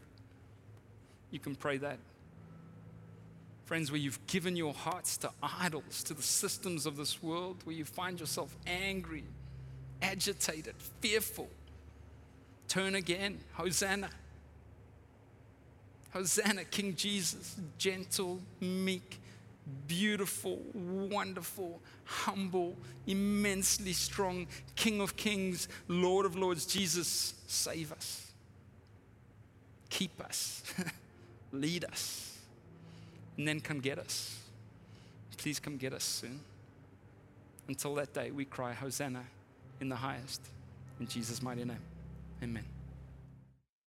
You 1.32 1.40
can 1.40 1.56
pray 1.56 1.78
that. 1.78 1.98
Friends, 3.64 3.92
where 3.92 4.00
you've 4.00 4.24
given 4.28 4.56
your 4.56 4.74
hearts 4.74 5.18
to 5.18 5.32
idols, 5.42 6.04
to 6.04 6.14
the 6.14 6.22
systems 6.22 6.86
of 6.86 6.98
this 6.98 7.24
world, 7.24 7.58
where 7.64 7.76
you 7.76 7.86
find 7.86 8.20
yourself 8.20 8.56
angry, 8.68 9.24
agitated, 10.04 10.76
fearful, 11.02 11.50
Turn 12.68 12.96
again. 12.96 13.40
Hosanna. 13.54 14.10
Hosanna, 16.12 16.64
King 16.66 16.96
Jesus, 16.96 17.56
gentle, 17.78 18.40
meek, 18.60 19.20
beautiful, 19.88 20.62
wonderful, 20.74 21.82
humble, 22.04 22.76
immensely 23.08 23.94
strong, 23.94 24.48
King 24.76 25.02
of 25.02 25.16
kings, 25.16 25.68
Lord 25.88 26.26
of 26.26 26.36
lords, 26.36 26.66
Jesus, 26.66 27.34
save 27.48 27.92
us, 27.92 28.32
keep 29.90 30.22
us, 30.24 30.64
lead 31.52 31.86
us, 31.86 32.38
and 33.38 33.48
then 33.48 33.60
come 33.60 33.80
get 33.80 34.00
us. 34.00 34.40
Please 35.38 35.60
come 35.60 35.78
get 35.78 35.94
us 35.94 36.04
soon. 36.04 36.40
Until 37.68 37.94
that 37.96 38.14
day, 38.14 38.32
we 38.32 38.46
cry, 38.46 38.74
Hosanna 38.74 39.24
in 39.82 39.90
the 39.90 39.96
highest. 39.96 40.42
In 41.00 41.08
Jesus' 41.08 41.42
mighty 41.42 41.66
name. 41.66 41.82
Amen. 42.42 42.75